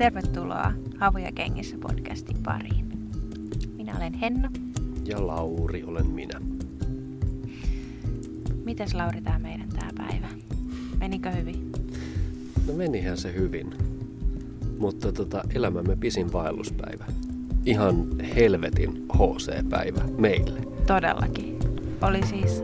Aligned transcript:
Tervetuloa 0.00 0.72
Havuja 0.98 1.32
kengissä 1.32 1.76
podcastin 1.80 2.36
pariin. 2.42 2.84
Minä 3.76 3.96
olen 3.96 4.14
Henna. 4.14 4.50
Ja 5.04 5.26
Lauri 5.26 5.84
olen 5.84 6.06
minä. 6.06 6.40
Mites 8.64 8.94
Lauri 8.94 9.20
tämä 9.20 9.38
meidän 9.38 9.68
tämä 9.68 9.90
päivä? 9.96 10.28
Menikö 11.00 11.30
hyvin? 11.30 11.72
No 12.68 12.74
menihän 12.74 13.16
se 13.16 13.32
hyvin. 13.34 13.74
Mutta 14.78 15.12
tota, 15.12 15.42
elämämme 15.54 15.96
pisin 15.96 16.32
vaelluspäivä. 16.32 17.04
Ihan 17.66 18.20
helvetin 18.36 19.06
HC-päivä 19.12 20.04
meille. 20.18 20.60
Todellakin. 20.86 21.58
Oli 22.02 22.26
siis 22.26 22.62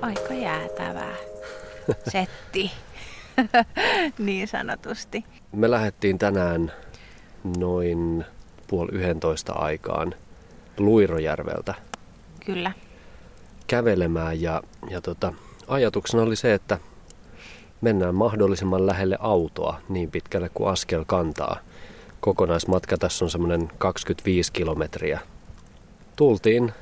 aika 0.00 0.34
jäätävää 0.34 1.16
setti, 2.12 2.70
niin 4.18 4.48
sanotusti. 4.48 5.24
Me 5.52 5.70
lähdettiin 5.70 6.18
tänään 6.18 6.72
noin 7.58 8.24
puoli 8.66 8.90
yhdentoista 8.92 9.52
aikaan 9.52 10.14
Luirojärveltä 10.78 11.74
Kyllä. 12.46 12.72
kävelemään 13.66 14.42
ja, 14.42 14.62
ja 14.90 15.00
tota, 15.00 15.32
ajatuksena 15.68 16.22
oli 16.22 16.36
se, 16.36 16.54
että 16.54 16.78
mennään 17.80 18.14
mahdollisimman 18.14 18.86
lähelle 18.86 19.16
autoa 19.20 19.80
niin 19.88 20.10
pitkälle 20.10 20.50
kuin 20.54 20.70
askel 20.70 21.04
kantaa. 21.06 21.56
Kokonaismatka 22.20 22.96
tässä 22.98 23.24
on 23.24 23.30
semmoinen 23.30 23.68
25 23.78 24.52
kilometriä. 24.52 25.20
Tultiin, 26.16 26.72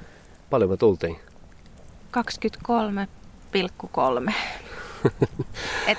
paljon 0.50 0.70
me 0.70 0.76
tultiin? 0.76 1.16
23,3. 4.28 4.32
Et 5.88 5.98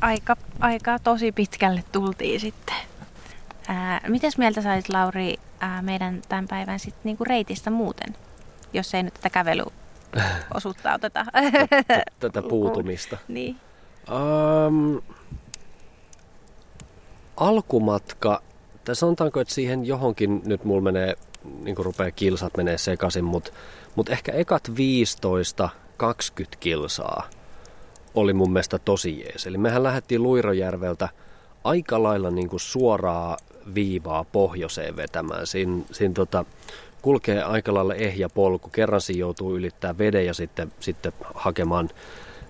aika, 0.00 0.36
aika 0.60 0.98
tosi 0.98 1.32
pitkälle 1.32 1.84
tultiin 1.92 2.40
sitten. 2.40 2.76
Ää, 3.68 4.00
mites 4.08 4.38
mieltä 4.38 4.62
sait 4.62 4.88
Lauri 4.88 5.36
ää, 5.60 5.82
meidän 5.82 6.22
tämän 6.28 6.48
päivän 6.48 6.78
sit 6.78 6.94
niinku 7.04 7.24
reitistä 7.24 7.70
muuten? 7.70 8.16
Jos 8.72 8.94
ei 8.94 9.02
nyt 9.02 9.14
tätä 9.14 9.30
kävelyosuutta 9.30 10.94
oteta. 10.94 11.24
Tätä 12.20 12.42
puutumista. 12.42 13.18
niin. 13.28 13.56
Um, 14.66 15.02
alkumatka, 17.36 18.42
tai 18.84 18.96
sanotaanko, 18.96 19.40
että 19.40 19.54
siihen 19.54 19.86
johonkin 19.86 20.42
nyt 20.46 20.64
mulla 20.64 20.80
menee, 20.82 21.14
niin 21.62 21.76
kuin 21.76 21.86
rupeaa 21.86 22.10
kilsat 22.10 22.56
menee 22.56 22.78
sekaisin, 22.78 23.24
mutta 23.24 23.50
mut 23.96 24.08
ehkä 24.08 24.32
ekat 24.32 24.68
15-20 24.68 24.72
kilsaa 26.60 27.28
oli 28.14 28.32
mun 28.32 28.52
mielestä 28.52 28.78
tosi 28.78 29.20
jees. 29.20 29.46
Eli 29.46 29.58
mehän 29.58 29.82
lähdettiin 29.82 30.22
Luirojärveltä 30.22 31.08
aika 31.64 32.02
lailla 32.02 32.30
niin 32.30 32.48
kuin 32.48 32.60
suoraa 32.60 33.36
viivaa 33.74 34.24
pohjoiseen 34.24 34.96
vetämään. 34.96 35.46
Siin, 35.46 35.86
siinä 35.92 36.14
tota, 36.14 36.44
kulkee 37.02 37.42
aika 37.42 37.74
lailla 37.74 37.94
ehjä 37.94 38.28
polku. 38.28 38.68
Kerran 38.68 39.00
siinä 39.00 39.20
joutuu 39.20 39.56
ylittää 39.56 39.98
veden 39.98 40.26
ja 40.26 40.34
sitten, 40.34 40.72
sitten 40.80 41.12
hakemaan 41.34 41.90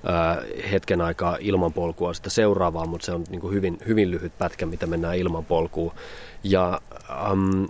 ää, 0.04 0.42
hetken 0.70 1.00
aikaa 1.00 1.36
ilman 1.40 1.72
polkua 1.72 2.14
sitä 2.14 2.30
seuraavaa, 2.30 2.86
mutta 2.86 3.04
se 3.04 3.12
on 3.12 3.24
niin 3.30 3.40
kuin 3.40 3.54
hyvin, 3.54 3.78
hyvin 3.86 4.10
lyhyt 4.10 4.38
pätkä, 4.38 4.66
mitä 4.66 4.86
mennään 4.86 5.16
ilman 5.16 5.44
polkuun. 5.44 5.92
Ja 6.44 6.80
äm, 7.30 7.68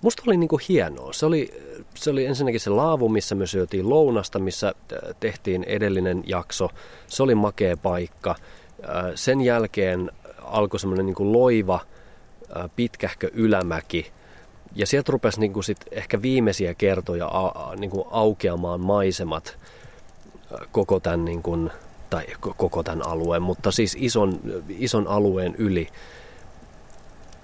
musta 0.00 0.22
oli 0.26 0.36
niin 0.36 0.48
kuin 0.48 0.62
hienoa. 0.68 1.12
Se 1.12 1.26
oli, 1.26 1.67
se 1.98 2.10
oli 2.10 2.26
ensinnäkin 2.26 2.60
se 2.60 2.70
laavu, 2.70 3.08
missä 3.08 3.34
me 3.34 3.46
syötiin 3.46 3.88
lounasta, 3.88 4.38
missä 4.38 4.74
tehtiin 5.20 5.64
edellinen 5.64 6.22
jakso. 6.26 6.68
Se 7.06 7.22
oli 7.22 7.34
makea 7.34 7.76
paikka. 7.76 8.34
Ää, 8.82 9.12
Sen 9.14 9.40
jälkeen 9.40 10.10
alkoi 10.42 10.80
semmoinen 10.80 11.06
niin 11.06 11.32
loiva, 11.32 11.80
ää, 12.54 12.68
pitkähkö 12.76 13.30
ylämäki. 13.32 14.12
Ja 14.74 14.86
sieltä 14.86 15.12
rupesi 15.12 15.40
niin 15.40 15.52
kuin 15.52 15.64
sit 15.64 15.78
ehkä 15.90 16.22
viimeisiä 16.22 16.74
kertoja 16.74 17.30
niin 17.76 17.90
kuin 17.90 18.04
aukeamaan 18.10 18.80
maisemat 18.80 19.58
koko 20.72 21.00
tämän, 21.00 21.24
niin 21.24 21.42
kuin, 21.42 21.70
tai 22.10 22.26
ko- 22.26 22.54
koko 22.56 22.82
tämän 22.82 23.06
alueen, 23.06 23.42
mutta 23.42 23.70
siis 23.70 23.96
ison, 24.00 24.40
ison 24.68 25.08
alueen 25.08 25.54
yli. 25.54 25.88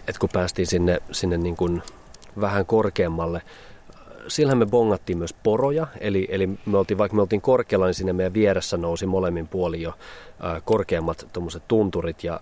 Et 0.09 0.19
kun 0.19 0.29
päästiin 0.33 0.67
sinne, 0.67 1.01
sinne 1.13 1.39
niin 1.39 1.57
kuin 1.57 1.83
vähän 2.41 2.67
korkeammalle, 2.67 3.43
sillähän 4.29 4.59
me 4.59 4.67
bongattiin 4.67 5.19
myös 5.19 5.33
poroja, 5.33 5.87
eli, 6.01 6.29
eli 6.31 6.47
me 6.67 6.79
oltiin, 6.79 6.99
vaikka 6.99 7.17
me 7.17 7.23
oltiin 7.23 7.41
korkealla, 7.41 7.87
niin 7.87 7.95
sinne 7.95 8.13
meidän 8.13 8.35
vieressä 8.35 8.77
nousi 8.77 9.07
molemmin 9.07 9.49
puolin 9.49 9.83
jo 9.83 9.93
ää, 10.41 10.61
korkeammat 10.65 11.29
tuommoiset 11.33 11.63
tunturit 11.69 12.25
ja 12.25 12.41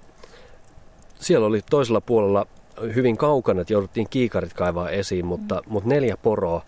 siellä 1.20 1.47
oli 1.47 1.60
toisella 1.70 2.00
puolella 2.00 2.47
hyvin 2.94 3.16
kaukana, 3.16 3.60
että 3.60 3.72
jouduttiin 3.72 4.09
kiikarit 4.10 4.53
kaivaa 4.53 4.91
esiin, 4.91 5.26
mutta, 5.26 5.54
mm. 5.54 5.72
mutta 5.72 5.88
neljä 5.88 6.16
poroa, 6.16 6.62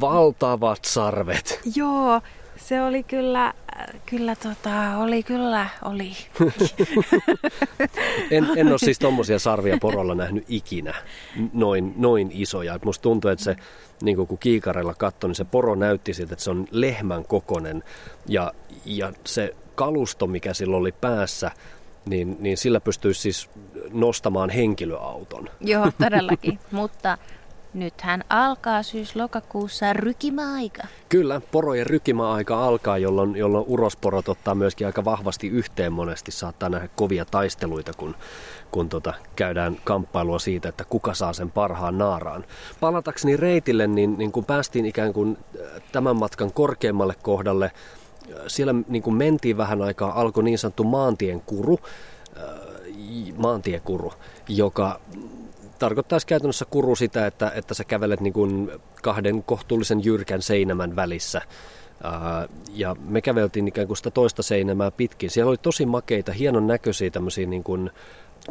valtavat 0.00 0.84
sarvet. 0.84 1.60
Joo, 1.76 2.20
se 2.68 2.82
oli 2.82 3.02
kyllä, 3.02 3.54
kyllä 4.06 4.36
tota, 4.36 4.96
oli 4.96 5.22
kyllä, 5.22 5.68
oli. 5.84 6.12
En, 8.30 8.46
en 8.56 8.68
ole 8.68 8.78
siis 8.78 8.98
tommosia 8.98 9.38
sarvia 9.38 9.78
porolla 9.80 10.14
nähnyt 10.14 10.44
ikinä, 10.48 10.94
noin, 11.52 11.94
noin 11.96 12.30
isoja. 12.32 12.74
Et 12.74 12.84
musta 12.84 13.02
tuntuu, 13.02 13.30
että 13.30 13.44
se, 13.44 13.56
niin 14.02 14.26
kun 14.26 14.38
kiikarella 14.38 14.94
katsoi, 14.94 15.28
niin 15.28 15.34
se 15.34 15.44
poro 15.44 15.74
näytti 15.74 16.14
siltä, 16.14 16.32
että 16.32 16.44
se 16.44 16.50
on 16.50 16.66
lehmän 16.70 17.24
kokonen. 17.24 17.84
Ja, 18.26 18.52
ja 18.84 19.12
se 19.24 19.56
kalusto, 19.74 20.26
mikä 20.26 20.54
sillä 20.54 20.76
oli 20.76 20.92
päässä, 20.92 21.50
niin, 22.06 22.36
niin 22.40 22.56
sillä 22.56 22.80
pystyisi 22.80 23.20
siis 23.20 23.50
nostamaan 23.92 24.50
henkilöauton. 24.50 25.50
Joo, 25.60 25.92
todellakin. 25.98 26.58
Mutta 26.70 27.18
nythän 27.74 28.24
alkaa 28.28 28.82
syys-lokakuussa 28.82 29.92
rykimäaika. 29.92 30.82
Kyllä, 31.08 31.40
porojen 31.52 31.86
rykimäaika 31.86 32.64
alkaa, 32.64 32.98
jolloin, 32.98 33.36
jolloin 33.36 33.64
urosporot 33.68 34.28
ottaa 34.28 34.54
myöskin 34.54 34.86
aika 34.86 35.04
vahvasti 35.04 35.48
yhteen 35.48 35.92
monesti. 35.92 36.30
Saattaa 36.30 36.68
nähdä 36.68 36.88
kovia 36.96 37.24
taisteluita, 37.24 37.92
kun, 37.96 38.14
kun 38.70 38.88
tota, 38.88 39.14
käydään 39.36 39.76
kamppailua 39.84 40.38
siitä, 40.38 40.68
että 40.68 40.84
kuka 40.84 41.14
saa 41.14 41.32
sen 41.32 41.50
parhaan 41.50 41.98
naaraan. 41.98 42.44
Palatakseni 42.80 43.36
reitille, 43.36 43.86
niin, 43.86 44.18
niin 44.18 44.32
kun 44.32 44.44
päästiin 44.44 44.86
ikään 44.86 45.12
kuin 45.12 45.38
äh, 45.60 45.82
tämän 45.92 46.16
matkan 46.16 46.52
korkeammalle 46.52 47.14
kohdalle, 47.22 47.64
äh, 47.64 48.38
siellä 48.46 48.74
niin 48.88 49.02
kuin 49.02 49.16
mentiin 49.16 49.56
vähän 49.56 49.82
aikaa, 49.82 50.20
alkoi 50.20 50.44
niin 50.44 50.58
sanottu 50.58 50.84
maantien 50.84 51.40
kuru, 51.40 51.78
äh, 52.36 52.42
maantiekuru, 53.36 54.12
joka 54.48 55.00
tarkoittaisi 55.78 56.26
käytännössä 56.26 56.64
kuru 56.64 56.96
sitä, 56.96 57.26
että, 57.26 57.52
että 57.54 57.74
sä 57.74 57.84
kävelet 57.84 58.20
niin 58.20 58.32
kuin 58.32 58.70
kahden 59.02 59.42
kohtuullisen 59.42 60.04
jyrkän 60.04 60.42
seinämän 60.42 60.96
välissä. 60.96 61.42
Ja 62.72 62.96
me 63.08 63.22
käveltiin 63.22 63.68
ikään 63.68 63.86
kuin 63.86 63.96
sitä 63.96 64.10
toista 64.10 64.42
seinämää 64.42 64.90
pitkin. 64.90 65.30
Siellä 65.30 65.50
oli 65.50 65.58
tosi 65.58 65.86
makeita, 65.86 66.32
hienon 66.32 66.66
näköisiä 66.66 67.10
tämmöisiä 67.10 67.46
niin 67.46 67.64
kuin 67.64 67.90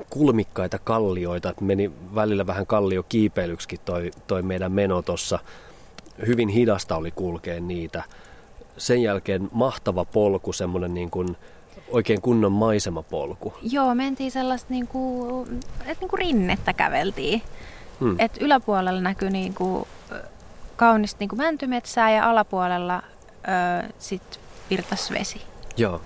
kulmikkaita 0.10 0.80
kallioita. 0.80 1.54
Meni 1.62 1.92
välillä 2.16 2.48
vähän 2.48 2.66
kallio 2.68 3.04
kiipeilyksikin 3.04 3.80
toi, 3.86 4.12
toi 4.28 4.42
meidän 4.42 4.72
meno 4.72 5.02
tuossa. 5.02 5.40
Hyvin 6.28 6.50
hidasta 6.50 6.96
oli 6.96 7.12
kulkea 7.12 7.60
niitä. 7.60 8.04
Sen 8.78 9.02
jälkeen 9.02 9.50
mahtava 9.52 10.06
polku, 10.06 10.54
semmoinen 10.54 10.94
niin 10.94 11.10
kuin 11.10 11.38
oikein 11.92 12.22
kunnon 12.22 12.52
maisemapolku. 12.52 13.54
Joo, 13.62 13.96
mentiin 13.96 14.32
sellaista 14.32 14.68
niinku, 14.70 15.48
et 15.86 16.00
niinku 16.00 16.16
rinnettä 16.16 16.74
käveltiin. 16.74 17.42
Hmm. 18.00 18.16
Et 18.20 18.38
yläpuolella 18.42 19.02
näkyi 19.02 19.30
niinku, 19.30 19.88
ö, 20.12 20.24
kaunista 20.76 21.18
niinku 21.20 21.36
mäntymetsää 21.36 22.12
ja 22.12 22.30
alapuolella 22.30 23.04
ö, 23.84 23.94
sit 24.00 24.40
virtas 24.70 25.12
vesi. 25.12 25.42
Joo. 25.78 26.02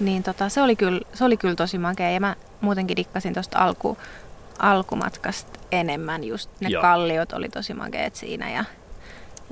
Niin 0.00 0.22
tota, 0.22 0.48
se, 0.48 0.62
oli 0.62 0.76
kyllä, 0.76 1.00
se 1.14 1.24
oli 1.24 1.36
kyllä 1.36 1.54
tosi 1.54 1.78
makea 1.78 2.10
ja 2.10 2.20
mä 2.20 2.36
muutenkin 2.60 2.96
dikkasin 2.96 3.34
tuosta 3.34 3.58
alku, 3.58 3.98
alkumatkasta 4.58 5.60
enemmän. 5.72 6.24
Just 6.24 6.50
ne 6.60 6.68
Joo. 6.68 6.82
kalliot 6.82 7.32
oli 7.32 7.48
tosi 7.48 7.74
makeet 7.74 8.16
siinä 8.16 8.50
ja, 8.50 8.64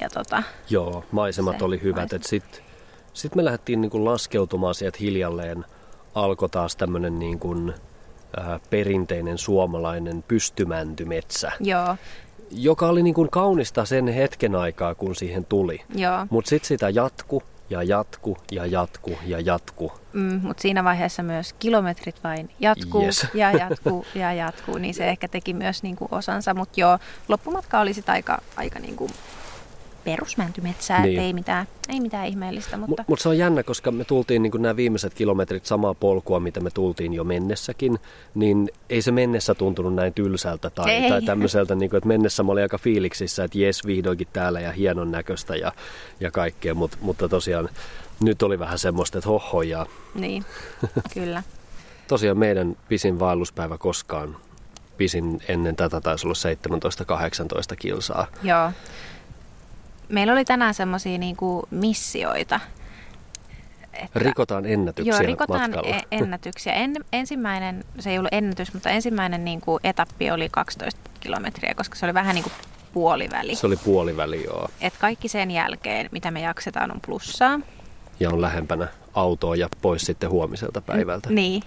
ja 0.00 0.08
tota, 0.08 0.42
Joo, 0.70 1.04
maisemat 1.10 1.58
Se 1.58 1.64
oli 1.64 1.82
hyvät. 1.82 1.96
maisemat. 1.96 2.24
Sitten 2.24 2.54
sit 2.54 2.71
me 3.34 3.44
lähdettiin 3.44 3.80
niinku 3.80 4.04
laskeutumaan 4.04 4.74
sieltä 4.74 4.98
hiljalleen 5.00 5.64
alkoi 6.14 6.48
taas 6.48 6.76
tämmöinen 6.76 7.18
niin 7.18 7.38
kuin, 7.38 7.74
äh, 8.38 8.60
perinteinen 8.70 9.38
suomalainen 9.38 10.24
pystymäntymetsä, 10.28 11.52
Joo, 11.60 11.96
joka 12.50 12.86
oli 12.86 13.02
niin 13.02 13.14
kuin 13.14 13.30
kaunista 13.30 13.84
sen 13.84 14.08
hetken 14.08 14.54
aikaa, 14.54 14.94
kun 14.94 15.14
siihen 15.14 15.44
tuli. 15.44 15.80
Mutta 16.30 16.48
sitten 16.48 16.68
sitä 16.68 16.88
jatku 16.88 17.42
ja 17.70 17.82
jatku 17.82 18.36
ja 18.50 18.66
jatku 18.66 19.18
ja 19.26 19.40
jatku. 19.40 19.92
Mm, 20.12 20.40
mutta 20.42 20.60
siinä 20.60 20.84
vaiheessa 20.84 21.22
myös 21.22 21.52
kilometrit 21.52 22.24
vain 22.24 22.50
jatkuu 22.60 23.04
Yes. 23.04 23.26
ja 23.34 23.52
jatkuu 23.52 24.06
ja 24.14 24.32
jatkuu, 24.32 24.78
niin 24.78 24.94
se 24.94 25.08
ehkä 25.08 25.28
teki 25.28 25.54
myös 25.54 25.82
niinku 25.82 26.08
osansa. 26.10 26.54
Mutta 26.54 26.80
joo, 26.80 26.98
loppumatka 27.28 27.80
oli 27.80 27.94
sitten 27.94 28.12
aika, 28.12 28.38
aika 28.56 28.78
niinku 28.78 29.06
perusmäntymetsää, 29.06 29.41
Niin. 31.02 31.14
niin. 31.14 31.20
ei, 31.20 31.32
mitään, 31.32 31.66
ei 31.88 32.00
mitään 32.00 32.26
ihmeellistä. 32.26 32.76
Mutta 32.76 32.90
Mutta 32.90 33.04
mut 33.08 33.20
se 33.20 33.28
on 33.28 33.38
jännä, 33.38 33.62
koska 33.62 33.90
me 33.90 34.04
tultiin 34.04 34.42
niin 34.42 34.52
nämä 34.58 34.76
viimeiset 34.76 35.14
kilometrit 35.14 35.66
samaa 35.66 35.94
polkua, 35.94 36.40
mitä 36.40 36.60
me 36.60 36.70
tultiin 36.70 37.12
jo 37.12 37.24
mennessäkin, 37.24 37.98
niin 38.34 38.70
ei 38.90 39.02
se 39.02 39.10
mennessä 39.10 39.54
tuntunut 39.54 39.94
näin 39.94 40.14
tylsältä 40.14 40.70
tai, 40.70 40.90
Ei. 40.90 41.10
tai 41.10 41.22
tämmöiseltä, 41.22 41.74
niin 41.74 41.90
kuin, 41.90 41.98
että 41.98 42.08
mennessä 42.08 42.42
mä 42.42 42.52
olin 42.52 42.62
aika 42.62 42.78
fiiliksissä, 42.78 43.44
että 43.44 43.58
jes 43.58 43.86
vihdoinkin 43.86 44.28
täällä 44.32 44.60
ja 44.60 44.72
hienon 44.72 45.10
näköistä 45.10 45.56
ja, 45.56 45.72
ja 46.20 46.30
kaikkea, 46.30 46.74
Mut, 46.74 46.98
mutta 47.00 47.28
tosiaan 47.28 47.68
nyt 48.20 48.42
oli 48.42 48.58
vähän 48.58 48.78
semmoista, 48.78 49.18
että 49.18 49.28
hoho 49.28 49.62
ja 49.62 49.86
niin, 50.14 50.44
kyllä. 51.14 51.42
tosiaan 52.08 52.38
meidän 52.38 52.76
pisin 52.88 53.18
vaelluspäivä 53.18 53.78
koskaan, 53.78 54.36
pisin 54.96 55.40
ennen 55.48 55.76
tätä 55.76 56.00
taisi 56.00 56.26
olla 56.26 56.34
17-18 57.72 57.76
kilsaa. 57.78 58.26
Joo. 58.42 58.70
Meillä 60.08 60.32
oli 60.32 60.44
tänään 60.44 60.74
semmoisia 60.74 61.18
niinku 61.18 61.68
missioita. 61.70 62.60
Että, 63.92 64.18
Rikotaan 64.18 64.66
ennätyksiä 64.66 65.14
Joo, 65.14 65.26
rikotaan 65.26 65.60
matkalla. 65.70 65.96
e- 65.96 66.02
ennätyksiä. 66.10 66.72
En, 66.72 66.94
ensimmäinen, 67.12 67.84
se 67.98 68.10
ei 68.10 68.18
ollut 68.18 68.32
ennätys, 68.34 68.74
mutta 68.74 68.90
ensimmäinen 68.90 69.44
niin 69.44 69.60
kuin 69.60 69.80
etappi 69.84 70.30
oli 70.30 70.48
12 70.48 71.00
kilometriä, 71.20 71.74
koska 71.74 71.96
se 71.96 72.06
oli 72.06 72.14
vähän 72.14 72.34
niin 72.34 72.42
kuin 72.42 72.52
puoliväli. 72.92 73.54
Se 73.54 73.66
oli 73.66 73.76
puoliväli, 73.76 74.44
joo. 74.44 74.68
Et 74.80 74.94
kaikki 74.98 75.28
sen 75.28 75.50
jälkeen, 75.50 76.08
mitä 76.12 76.30
me 76.30 76.40
jaksetaan, 76.40 76.90
on 76.90 77.00
plussaa. 77.06 77.60
ja 78.20 78.30
on 78.30 78.40
lähempänä 78.40 78.88
autoa 79.14 79.56
ja 79.56 79.68
pois 79.82 80.02
sitten 80.02 80.30
huomiselta 80.30 80.80
päivältä. 80.80 81.30
Niin. 81.30 81.62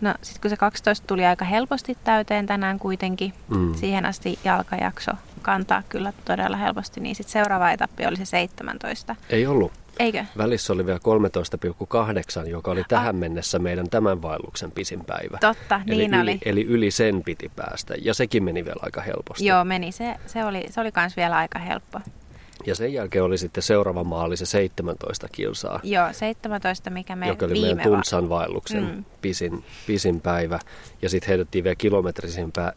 No 0.00 0.14
sitten 0.22 0.40
kun 0.40 0.50
se 0.50 0.56
12 0.56 1.06
tuli 1.06 1.26
aika 1.26 1.44
helposti 1.44 1.98
täyteen 2.04 2.46
tänään 2.46 2.78
kuitenkin, 2.78 3.32
Mm. 3.48 3.74
siihen 3.74 4.06
asti 4.06 4.38
jalkajakso 4.44 5.12
kantaa 5.42 5.82
kyllä 5.88 6.12
todella 6.24 6.56
helposti, 6.56 7.00
niin 7.00 7.16
sitten 7.16 7.32
seuraava 7.32 7.70
etappi 7.70 8.06
oli 8.06 8.16
se 8.16 8.24
17. 8.24 9.16
Ei 9.30 9.46
ollut. 9.46 9.72
Eikö? 9.98 10.24
Välissä 10.38 10.72
oli 10.72 10.86
vielä 10.86 10.98
13,8, 10.98 12.46
joka 12.50 12.70
oli 12.70 12.84
tähän 12.88 13.16
mennessä 13.16 13.58
meidän 13.58 13.90
tämän 13.90 14.22
vaelluksen 14.22 14.70
pisin 14.70 15.04
päivä. 15.04 15.38
Totta, 15.40 15.80
eli 15.86 16.08
niin 16.08 16.14
yli, 16.14 16.20
oli. 16.22 16.38
Eli 16.44 16.64
yli 16.64 16.90
sen 16.90 17.22
piti 17.24 17.50
päästä, 17.56 17.94
ja 18.02 18.14
sekin 18.14 18.44
meni 18.44 18.64
vielä 18.64 18.80
aika 18.82 19.00
helposti. 19.00 19.46
Joo, 19.46 19.64
meni. 19.64 19.92
Se, 19.92 20.14
se 20.26 20.44
oli, 20.44 20.64
se 20.70 20.80
oli 20.80 20.90
vielä 21.16 21.36
aika 21.36 21.58
helppo. 21.58 22.00
Ja 22.66 22.74
sen 22.74 22.92
jälkeen 22.92 23.24
oli 23.24 23.38
sitten 23.38 23.62
seuraava 23.62 24.04
maali 24.04 24.36
se 24.36 24.46
17 24.46 25.28
kilsaa, 25.32 25.80
Joo, 25.82 26.08
17, 26.12 26.90
mikä 26.90 27.16
me 27.16 27.28
joka 27.28 27.46
oli 27.46 27.54
viime 27.54 27.66
meidän 27.74 27.92
Tuntsan 27.92 28.28
vaelluksen 28.28 28.84
Mm. 28.84 29.04
pisin, 29.22 29.64
pisin 29.86 30.20
päivä. 30.20 30.58
Ja 31.02 31.08
sitten 31.08 31.28
heitettiin 31.28 31.64
vielä 31.64 31.74
kilometri 31.74 32.28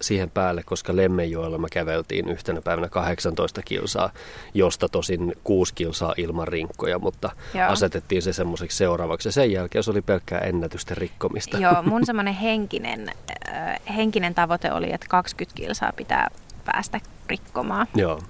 siihen 0.02 0.30
päälle, 0.30 0.64
koska 0.66 0.96
Lemmenjoella 0.96 1.58
me 1.58 1.68
käveltiin 1.72 2.30
yhtenä 2.30 2.62
päivänä 2.62 2.90
18 2.90 3.62
kilsaa, 3.62 4.10
josta 4.54 4.90
tosin 4.90 5.34
6 5.44 5.74
kilsaa 5.74 6.14
ilman 6.18 6.48
rinkkoja, 6.48 7.00
mutta 7.00 7.30
Joo. 7.54 7.68
asetettiin 7.70 8.22
se 8.22 8.34
semmoiseksi 8.34 8.78
seuraavaksi. 8.78 9.28
Ja 9.28 9.32
sen 9.32 9.52
jälkeen 9.52 9.84
se 9.84 9.92
oli 9.92 10.02
pelkkää 10.02 10.40
ennätysten 10.40 10.98
rikkomista. 10.98 11.58
Joo, 11.58 11.84
mun 11.84 12.06
semmoinen 12.10 12.34
henkinen, 12.34 13.12
äh, 13.50 13.80
henkinen 13.96 14.36
tavoite 14.36 14.72
oli, 14.72 14.94
että 14.94 15.08
20 15.10 15.56
kilsaa 15.58 15.92
pitää 15.96 16.28
päästä 16.66 17.00
rikkomaan. 17.28 17.88
Joo. 17.96 18.22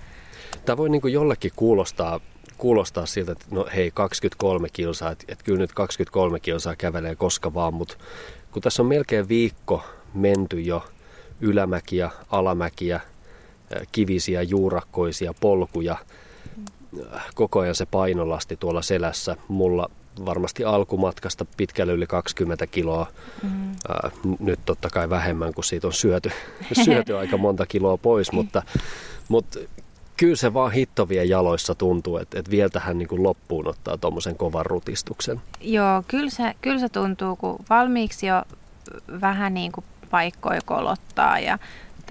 Tämä 0.66 0.78
voi 0.78 0.90
niin 0.90 1.02
kuin 1.02 1.14
jollekin 1.14 1.52
kuulostaa, 1.56 2.20
kuulostaa 2.58 3.06
siltä, 3.06 3.32
että 3.32 3.46
no 3.52 3.68
hei 3.76 3.92
23 3.94 4.68
kilsaa, 4.74 5.12
että, 5.12 5.26
että 5.28 5.44
kyllä 5.44 5.60
nyt 5.60 5.74
23 5.74 6.40
kilsaa 6.40 6.76
kävelee 6.76 7.16
koska 7.16 7.54
vaan, 7.54 7.74
mutta 7.74 7.98
kun 8.52 8.62
tässä 8.62 8.82
on 8.82 8.88
melkein 8.88 9.30
viikko 9.30 9.84
menty 10.14 10.62
jo 10.62 10.86
ylämäkiä, 11.42 12.10
alamäkiä, 12.32 13.02
kivisiä, 13.92 14.42
juurakkoisia 14.42 15.34
polkuja, 15.40 15.98
koko 17.36 17.60
ajan 17.60 17.76
se 17.76 17.86
painolasti 17.86 18.58
tuolla 18.58 18.82
selässä, 18.82 19.36
mulla 19.48 19.90
varmasti 20.26 20.64
alkumatkasta 20.64 21.46
pitkälle 21.58 21.94
yli 21.94 22.08
20 22.08 22.68
kiloa, 22.68 23.08
Mm. 23.44 23.72
Ää, 23.90 24.12
nyt 24.40 24.60
totta 24.66 24.90
kai 24.90 25.10
vähemmän, 25.10 25.54
kun 25.54 25.64
siitä 25.64 25.88
on 25.88 25.94
syöty, 25.94 26.32
syöty 26.86 27.18
aika 27.18 27.38
monta 27.38 27.66
kiloa 27.66 27.98
pois, 27.98 28.32
mutta, 28.38 28.64
mutta 29.28 29.60
kyllä 30.18 30.36
se 30.36 30.54
vaan 30.54 30.72
hittovien 30.72 31.30
jaloissa 31.30 31.76
tuntuu, 31.76 32.18
että, 32.18 32.40
että 32.40 32.52
vielä 32.52 32.70
tähän 32.70 32.98
niin 32.98 33.24
loppuun 33.24 33.68
ottaa 33.68 33.98
tuommoisen 33.98 34.36
kovan 34.36 34.66
rutistuksen. 34.66 35.42
Joo, 35.62 36.04
kyllä 36.08 36.30
se, 36.30 36.54
kyllä 36.62 36.80
se 36.80 36.90
tuntuu, 36.90 37.36
kun 37.36 37.60
valmiiksi 37.70 38.28
jo 38.28 38.44
vähän 39.22 39.54
niin 39.54 39.72
kuin 39.72 39.86
paikkoja 40.12 40.62
kolottaa 40.66 41.40
ja 41.40 41.60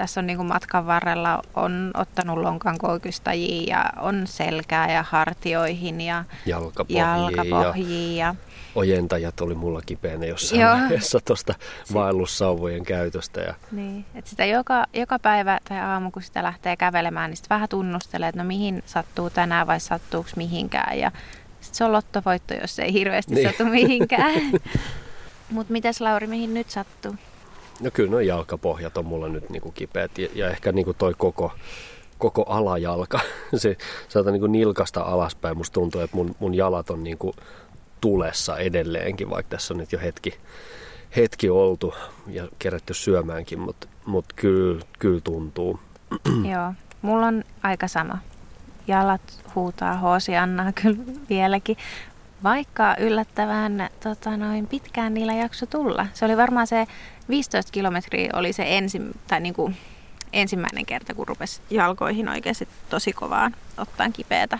tässä 0.02 0.20
on 0.20 0.26
niin 0.26 0.36
kuin 0.36 0.46
matkan 0.46 0.86
varrella 0.86 1.42
on 1.54 1.90
ottanut 1.94 2.38
lonkan 2.38 2.78
koukistajia 2.78 3.76
ja 3.76 3.84
on 4.00 4.26
selkää 4.26 4.92
ja 4.92 5.04
hartioihin 5.08 6.00
ja 6.00 6.24
Jalkapohjiin 6.46 6.98
ja 6.98 7.16
jalkapohjiin 7.16 8.16
ja 8.16 8.34
ojentajat 8.74 9.40
oli 9.40 9.54
mulla 9.54 9.80
kipeänä 9.86 10.26
jossain 10.26 10.60
Joo. 10.60 10.70
vaiheessa 10.72 11.18
tuosta 11.24 11.54
vaellussauvojen 11.94 12.84
käytöstä. 12.84 13.40
Ja, 13.40 13.54
Niin, 13.72 14.04
että 14.14 14.30
sitä 14.30 14.44
joka, 14.44 14.86
joka 14.92 15.18
päivä 15.18 15.58
tai 15.68 15.80
aamu, 15.80 16.10
kun 16.10 16.22
sitä 16.22 16.42
lähtee 16.42 16.76
kävelemään, 16.76 17.30
niin 17.30 17.36
sitten 17.36 17.54
vähän 17.54 17.68
tunnustelee, 17.68 18.28
että 18.28 18.42
no 18.42 18.46
mihin 18.46 18.82
sattuu 18.86 19.30
tänään 19.30 19.66
vai 19.66 19.80
sattuuko 19.80 20.30
mihinkään. 20.36 20.98
Ja 20.98 21.10
sitten 21.60 21.76
se 21.76 21.84
on 21.84 21.92
lottovoitto, 21.92 22.54
jos 22.54 22.78
ei 22.78 22.92
hirveästi 22.92 23.34
Niin. 23.34 23.44
niin. 23.44 23.52
satu 23.58 23.70
mihinkään. 23.70 24.40
Mutta 25.50 25.72
mitäs 25.72 26.00
Lauri, 26.00 26.26
mihin 26.26 26.54
nyt 26.54 26.70
sattuu? 26.70 27.14
No 27.82 27.90
kyllä 27.92 28.10
nuo 28.10 28.20
jalkapohjat 28.20 28.96
on 28.96 29.06
mulla 29.06 29.28
nyt 29.28 29.50
niin 29.50 29.62
kuin 29.62 29.72
kipeät 29.72 30.18
ja, 30.18 30.28
ja 30.34 30.50
ehkä 30.50 30.72
niin 30.72 30.84
kuin 30.84 30.96
toi 30.96 31.14
koko, 31.18 31.52
koko 32.18 32.42
alajalka, 32.42 33.20
se 33.56 33.76
sieltä 34.08 34.30
niin 34.30 34.40
kuin 34.40 34.52
nilkasta 34.52 35.00
alaspäin 35.00 35.56
musta 35.56 35.74
tuntuu, 35.74 36.00
että 36.00 36.16
mun, 36.16 36.36
mun 36.38 36.54
jalat 36.54 36.90
on 36.90 37.04
niin 37.04 37.18
kuin 37.18 37.36
tulessa 38.00 38.58
edelleenkin, 38.58 39.30
vaikka 39.30 39.50
tässä 39.50 39.74
on 39.74 39.78
nyt 39.78 39.92
jo 39.92 39.98
hetki, 39.98 40.34
hetki 41.16 41.50
oltu 41.50 41.94
ja 42.26 42.48
kerätty 42.58 42.94
syömäänkin, 42.94 43.60
mutta 43.60 43.88
mut 44.06 44.24
kyllä, 44.36 44.82
kyllä 44.98 45.20
tuntuu. 45.20 45.80
Joo, 46.52 46.72
mulla 47.02 47.26
on 47.26 47.44
aika 47.62 47.88
sama. 47.88 48.18
Jalat 48.86 49.20
huutaa 49.54 49.96
Hoosiannaa 49.96 50.72
kyllä 50.72 50.98
vieläkin. 51.28 51.76
Vaikka 52.44 52.96
yllättävän 52.98 53.88
tota, 54.02 54.36
noin 54.36 54.66
pitkään 54.66 55.14
niillä 55.14 55.32
jakso 55.32 55.66
tulla. 55.66 56.06
Se 56.14 56.24
oli 56.24 56.36
varmaan 56.36 56.66
se 56.66 56.86
15 57.28 57.72
kilometriä 57.72 58.30
oli 58.32 58.52
se 58.52 58.64
ensin, 58.66 59.10
tai 59.26 59.40
niin 59.40 59.54
kuin 59.54 59.76
ensimmäinen 60.32 60.86
kerta, 60.86 61.14
kun 61.14 61.28
rupesi 61.28 61.60
jalkoihin 61.70 62.28
oikeasti 62.28 62.68
tosi 62.90 63.12
kovaa 63.12 63.50
ottaa 63.78 64.10
kipeätä. 64.10 64.58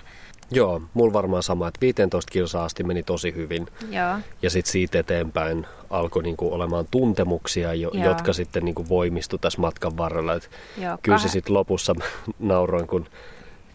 Joo, 0.50 0.82
mulla 0.94 1.12
varmaan 1.12 1.42
sama, 1.42 1.68
että 1.68 1.80
15 1.80 2.32
kilsaa 2.32 2.64
asti 2.64 2.84
meni 2.84 3.02
tosi 3.02 3.34
hyvin 3.34 3.68
Joo, 3.90 4.18
ja 4.42 4.50
sitten 4.50 4.72
siitä 4.72 4.98
eteenpäin 4.98 5.66
alkoi 5.90 6.22
niinku 6.22 6.54
olemaan 6.54 6.86
tuntemuksia, 6.90 7.74
jo, 7.74 7.90
Joo. 7.94 8.04
jotka 8.04 8.32
sitten 8.32 8.64
niinku 8.64 8.88
voimistu 8.88 9.38
tässä 9.38 9.60
matkan 9.60 9.96
varrella. 9.96 10.34
Et 10.34 10.50
joo. 10.78 10.98
Kyllä 11.02 11.18
se 11.18 11.28
sitten 11.28 11.54
lopussa 11.54 11.94
nauroin, 12.38 12.86
kun 12.86 13.06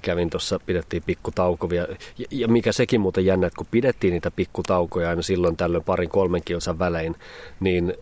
kävin 0.07 0.29
tuossa, 0.29 0.59
pidettiin 0.65 1.03
pikkutaukovia. 1.05 1.87
Ja, 2.17 2.25
ja 2.31 2.47
mikä 2.47 2.71
sekin 2.71 3.01
muuten 3.01 3.25
jännä, 3.25 3.47
että 3.47 3.57
kun 3.57 3.67
pidettiin 3.71 4.13
niitä 4.13 4.31
pikkutaukoja 4.31 5.09
aina 5.09 5.21
silloin 5.21 5.57
tällöin 5.57 5.83
parin 5.83 6.09
kolmen 6.09 6.41
kilsan 6.45 6.79
välein, 6.79 7.15
niin 7.59 7.93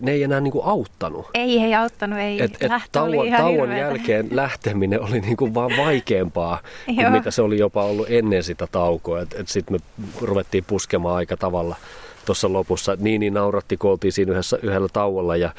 ne 0.00 0.12
ei 0.12 0.22
enää 0.22 0.40
niinku 0.40 0.62
auttanut. 0.62 1.26
Ei, 1.34 1.58
ei 1.58 1.74
auttanut, 1.74 2.18
ei. 2.18 2.42
Et, 2.42 2.56
et 2.60 2.70
Lähtö 2.70 3.02
oli 3.02 3.16
tauon, 3.16 3.26
ihan 3.26 3.40
tauon 3.40 3.76
jälkeen 3.76 4.28
lähteminen 4.30 5.02
oli 5.02 5.20
niinku 5.20 5.54
vaan 5.54 5.70
vaikeampaa 5.76 6.60
kuin 6.86 7.00
Joo. 7.00 7.10
mitä 7.10 7.30
se 7.30 7.42
oli 7.42 7.58
jopa 7.58 7.84
ollut 7.84 8.06
ennen 8.10 8.42
sitä 8.42 8.66
taukoa. 8.72 9.20
Et, 9.20 9.34
et 9.38 9.48
Sitten 9.48 9.76
me 9.76 10.06
ruvettiin 10.20 10.64
puskemaan 10.66 11.16
aika 11.16 11.36
tavalla 11.36 11.76
tuossa 12.24 12.52
lopussa. 12.52 12.96
Niin, 13.00 13.20
niin 13.20 13.34
nauratti, 13.34 13.76
kun 13.76 13.90
oltiin 13.90 14.12
siinä 14.12 14.32
yhdessä, 14.32 14.58
yhdellä 14.62 14.88
tauolla 14.92 15.36
ja 15.36 15.50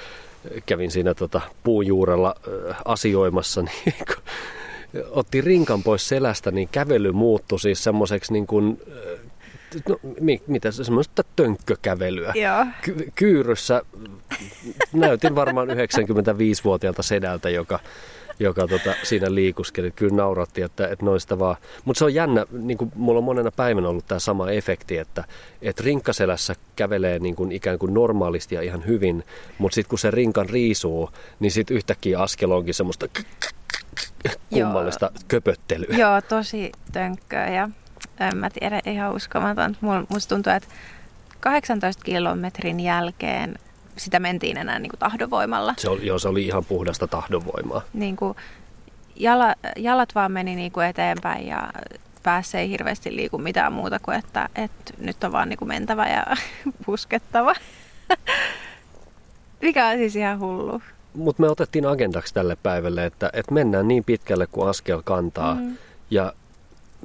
kävin 0.65 0.91
siinä 0.91 1.13
tota, 1.13 1.41
puun 1.63 1.87
juurella 1.87 2.35
äh, 2.47 2.75
asioimassa, 2.85 3.61
niin 3.85 3.95
otti 5.09 5.41
rinkan 5.41 5.83
pois 5.83 6.09
selästä, 6.09 6.51
niin 6.51 6.69
kävely 6.71 7.11
muuttui 7.11 7.59
siis 7.59 7.83
semmoiseksi 7.83 8.33
niin 8.33 8.47
kuin, 8.47 8.81
äh, 8.91 9.19
no, 9.89 9.99
mi, 10.19 10.41
mitä 10.47 10.71
se, 10.71 10.83
semmoista 10.83 11.23
tönkkökävelyä. 11.35 12.33
Joo. 12.35 12.65
Ky- 12.81 13.11
kyyryssä 13.15 13.81
näytin 14.93 15.35
varmaan 15.35 15.67
95-vuotiaalta 15.67 17.03
sedältä, 17.03 17.49
joka, 17.49 17.79
joka 18.39 18.67
tota, 18.67 18.93
siinä 19.03 19.35
liikuskeli. 19.35 19.91
Kyllä 19.91 20.15
nauratti, 20.15 20.61
että, 20.61 20.87
että 20.87 21.05
noista 21.05 21.39
vaan. 21.39 21.55
Mutta 21.85 21.99
se 21.99 22.05
on 22.05 22.13
jännä, 22.13 22.45
niin 22.51 22.77
kuin 22.77 22.91
mulla 22.95 23.17
on 23.17 23.23
monena 23.23 23.51
päivänä 23.51 23.89
ollut 23.89 24.07
tämä 24.07 24.19
sama 24.19 24.51
efekti, 24.51 24.97
että, 24.97 25.23
että 25.61 25.83
rinkkaselässä 25.85 26.55
kävelee 26.75 27.19
niin 27.19 27.35
kuin 27.35 27.51
ikään 27.51 27.79
kuin 27.79 27.93
normaalisti 27.93 28.55
ja 28.55 28.61
ihan 28.61 28.85
hyvin, 28.87 29.23
mutta 29.57 29.75
sitten 29.75 29.89
kun 29.89 29.99
se 29.99 30.11
rinkan 30.11 30.49
riisuu, 30.49 31.09
niin 31.39 31.51
sitten 31.51 31.77
yhtäkkiä 31.77 32.19
askel 32.19 32.51
onkin 32.51 32.73
semmoista 32.73 33.07
kummallista 34.49 35.05
Joo. 35.05 35.23
köpöttelyä. 35.27 35.97
Joo, 35.97 36.21
tosi 36.21 36.71
tönkköä 36.91 37.49
ja 37.49 37.69
en 38.19 38.37
mä 38.37 38.49
tiedä, 38.49 38.81
ihan 38.85 39.15
uskomaton. 39.15 39.77
Musta 40.09 40.35
tuntuu, 40.35 40.53
että 40.53 40.67
18 41.39 42.03
kilometrin 42.03 42.79
jälkeen 42.79 43.55
sitä 43.97 44.19
mentiin 44.19 44.57
enää 44.57 44.79
niin 44.79 44.89
kuin 44.89 44.99
tahdonvoimalla. 44.99 45.73
Se 45.77 45.89
oli, 45.89 46.05
joo, 46.05 46.19
se 46.19 46.27
oli 46.27 46.45
ihan 46.45 46.65
puhdasta 46.65 47.07
tahdonvoimaa. 47.07 47.81
Niin 47.93 48.15
kuin 48.15 48.35
jala, 49.15 49.55
jalat 49.77 50.15
vaan 50.15 50.31
meni 50.31 50.55
niin 50.55 50.71
kuin 50.71 50.87
eteenpäin 50.87 51.47
ja 51.47 51.69
päässä 52.23 52.59
ei 52.59 52.69
hirveästi 52.69 53.15
liiku 53.15 53.37
mitään 53.37 53.73
muuta 53.73 53.99
kuin, 53.99 54.17
että, 54.17 54.49
että 54.55 54.93
nyt 54.97 55.23
on 55.23 55.31
vaan 55.31 55.49
niin 55.49 55.57
kuin 55.57 55.69
mentävä 55.69 56.07
ja 56.07 56.25
puskettava. 56.85 57.53
Mikä 59.61 59.87
on 59.87 59.97
siis 59.97 60.15
ihan 60.15 60.39
hullu. 60.39 60.81
Mutta 61.13 61.41
me 61.41 61.49
otettiin 61.49 61.85
agendaksi 61.85 62.33
tälle 62.33 62.57
päivälle, 62.63 63.05
että, 63.05 63.29
että 63.33 63.53
mennään 63.53 63.87
niin 63.87 64.03
pitkälle 64.03 64.47
kuin 64.47 64.69
askel 64.69 65.01
kantaa. 65.05 65.55
Mm. 65.55 65.77
Ja 66.11 66.33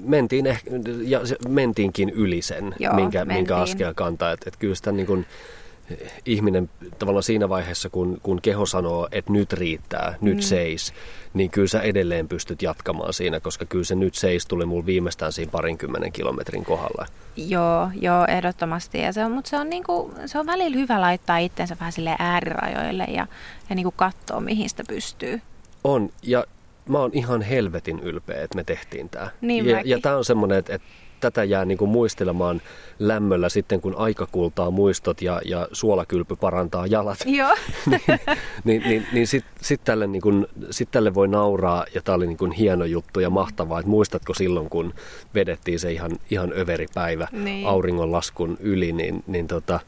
mentiin 0.04 0.46
ehkä, 0.46 0.70
ja 1.02 1.20
mentiinkin 1.48 2.10
yli 2.10 2.42
sen, 2.42 2.74
Joo, 2.78 2.94
minkä, 2.94 3.24
minkä 3.24 3.56
askel 3.56 3.94
kantaa. 3.94 4.32
Että 4.32 4.48
et 4.48 4.56
kyllä 4.56 4.74
sitä 4.74 4.92
niin 4.92 5.06
kuin, 5.06 5.26
ihminen 6.24 6.70
tavallaan 6.98 7.22
siinä 7.22 7.48
vaiheessa, 7.48 7.90
kun, 7.90 8.18
kun 8.22 8.42
keho 8.42 8.66
sanoo, 8.66 9.08
että 9.12 9.32
nyt 9.32 9.52
riittää, 9.52 10.14
nyt 10.20 10.36
mm. 10.36 10.40
seis, 10.40 10.92
niin 11.34 11.50
kyllä 11.50 11.68
sä 11.68 11.80
edelleen 11.80 12.28
pystyt 12.28 12.62
jatkamaan 12.62 13.12
siinä, 13.12 13.40
koska 13.40 13.64
kyllä 13.64 13.84
se 13.84 13.94
nyt 13.94 14.14
seis 14.14 14.46
tuli 14.46 14.66
mulla 14.66 14.86
viimeistään 14.86 15.32
siinä 15.32 15.50
parinkymmenen 15.50 16.12
kilometrin 16.12 16.64
kohdalla. 16.64 17.06
Joo, 17.36 17.90
joo, 18.00 18.24
ehdottomasti. 18.28 18.98
Ja 18.98 19.12
se 19.12 19.24
on, 19.24 19.32
mutta 19.32 19.50
se 19.50 19.56
on, 19.56 19.70
niinku, 19.70 20.14
se 20.26 20.38
on 20.38 20.46
välillä 20.46 20.76
hyvä 20.76 21.00
laittaa 21.00 21.38
itsensä 21.38 21.76
vähän 21.80 21.92
sille 21.92 22.16
äärirajoille 22.18 23.04
ja, 23.04 23.26
ja 23.70 23.74
niinku 23.74 23.94
katsoa, 23.96 24.40
mihin 24.40 24.68
sitä 24.68 24.82
pystyy. 24.88 25.40
On, 25.84 26.10
ja 26.22 26.44
mä 26.88 26.98
oon 26.98 27.10
ihan 27.14 27.42
helvetin 27.42 28.00
ylpeä, 28.00 28.42
että 28.42 28.56
me 28.56 28.64
tehtiin 28.64 29.08
tämä. 29.08 29.30
Niin 29.40 29.66
ja, 29.66 29.82
ja 29.84 30.00
tämä 30.00 30.16
on 30.16 30.24
semmoinen, 30.24 30.58
että, 30.58 30.74
että 30.74 30.88
tätä 31.20 31.44
jää 31.44 31.64
niin 31.64 31.78
kuin 31.78 31.90
muistelemaan 31.90 32.62
lämmöllä 32.98 33.48
sitten, 33.48 33.80
kun 33.80 33.96
aika 33.96 34.26
kultaa 34.32 34.70
muistot 34.70 35.22
ja, 35.22 35.40
ja 35.44 35.68
suolakylpy 35.72 36.36
parantaa 36.36 36.86
jalat. 36.86 37.18
Joo. 37.38 37.56
niin 38.64 38.76
niin, 38.76 38.82
niin, 38.88 39.06
niin 39.12 39.26
sitten 39.26 39.64
sit 39.64 39.80
tälle, 39.84 40.06
niin 40.06 40.22
kuin, 40.22 40.46
sit 40.70 40.90
tälle 40.90 41.14
voi 41.14 41.28
nauraa 41.28 41.84
ja 41.94 42.02
tämä 42.02 42.16
oli 42.16 42.26
niin 42.26 42.36
kuin 42.36 42.52
hieno 42.52 42.84
juttu 42.84 43.20
ja 43.20 43.30
mahtavaa. 43.30 43.78
Että 43.78 43.90
muistatko 43.90 44.34
silloin, 44.34 44.70
kun 44.70 44.94
vedettiin 45.34 45.78
se 45.78 45.92
ihan, 45.92 46.10
ihan 46.30 46.52
överi 46.56 46.86
päivä 46.94 47.28
niin. 47.32 47.66
auringonlaskun 47.66 48.56
yli, 48.60 48.92
niin, 48.92 49.24
niin 49.26 49.46
tota, 49.46 49.80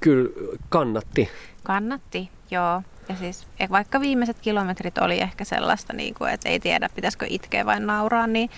kyllä 0.00 0.30
kannatti. 0.68 1.28
Kannatti, 1.62 2.30
joo. 2.50 2.82
Ja 3.08 3.16
siis 3.16 3.46
vaikka 3.70 4.00
viimeiset 4.00 4.36
kilometrit 4.40 4.98
oli 4.98 5.20
ehkä 5.20 5.44
sellaista, 5.44 5.92
niin 5.92 6.14
kuin, 6.14 6.32
että 6.32 6.48
ei 6.48 6.60
tiedä 6.60 6.88
pitäisikö 6.94 7.26
itkeä 7.28 7.66
vai 7.66 7.80
nauraa, 7.80 8.26
niin 8.26 8.50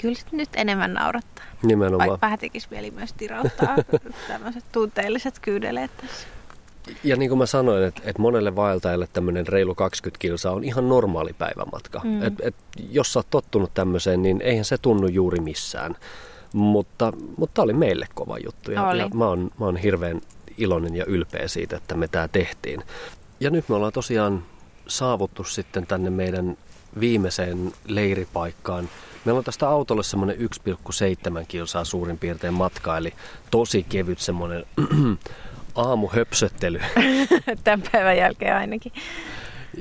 Kyllä 0.00 0.18
nyt 0.32 0.48
enemmän 0.54 0.94
naurattaa. 0.94 1.44
Nimenomaan. 1.62 2.08
Vaikka 2.08 2.26
vähän 2.26 2.38
tekisi 2.38 2.68
mieli 2.70 2.90
myös 2.90 3.12
tirauttaa 3.12 3.76
tämmöiset 4.28 4.64
tunteelliset 4.72 5.38
kyydeleet 5.38 5.90
tässä. 5.96 6.26
Ja 7.04 7.16
niin 7.16 7.28
kuin 7.28 7.38
mä 7.38 7.46
sanoin, 7.46 7.84
että, 7.84 8.02
että 8.04 8.22
monelle 8.22 8.56
vaeltajalle 8.56 9.08
tämmöinen 9.12 9.46
reilu 9.46 9.74
20 9.74 10.18
kilsaa 10.18 10.52
on 10.52 10.64
ihan 10.64 10.88
normaali 10.88 11.32
päivämatka. 11.32 12.00
Mm. 12.04 12.22
Et, 12.22 12.34
et, 12.42 12.54
jos 12.90 13.12
sä 13.12 13.18
oot 13.18 13.30
tottunut 13.30 13.74
tämmöiseen, 13.74 14.22
niin 14.22 14.40
eihän 14.40 14.64
se 14.64 14.78
tunnu 14.78 15.06
juuri 15.06 15.40
missään. 15.40 15.96
Mutta, 16.52 17.12
mutta 17.36 17.62
oli 17.62 17.72
meille 17.72 18.06
kova 18.14 18.38
juttu 18.38 18.72
ja, 18.72 18.94
ja 18.94 19.08
mä, 19.08 19.28
oon, 19.28 19.50
mä 19.58 19.64
oon 19.64 19.76
hirveän 19.76 20.20
iloinen 20.58 20.96
ja 20.96 21.04
ylpeä 21.04 21.48
siitä, 21.48 21.76
että 21.76 21.94
me 21.94 22.08
tämä 22.08 22.28
tehtiin. 22.28 22.82
Ja 23.40 23.50
nyt 23.50 23.68
me 23.68 23.74
ollaan 23.74 23.92
tosiaan 23.92 24.44
saavuttu 24.86 25.44
sitten 25.44 25.86
tänne 25.86 26.10
meidän 26.10 26.56
viimeiseen 27.00 27.72
leiripaikkaan– 27.86 28.88
Meillä 29.24 29.38
on 29.38 29.44
tästä 29.44 29.68
autolle 29.68 30.02
semmoinen 30.02 30.36
1,7 30.36 31.44
kilsaa 31.48 31.84
suurin 31.84 32.18
piirtein 32.18 32.54
matka, 32.54 32.96
eli 32.96 33.14
tosi 33.50 33.86
kevyt 33.88 34.18
semmoinen 34.18 34.64
aamuhöpsöttely. 35.74 36.80
Tämän 37.64 37.88
päivän 37.92 38.16
jälkeen 38.16 38.56
ainakin. 38.56 38.92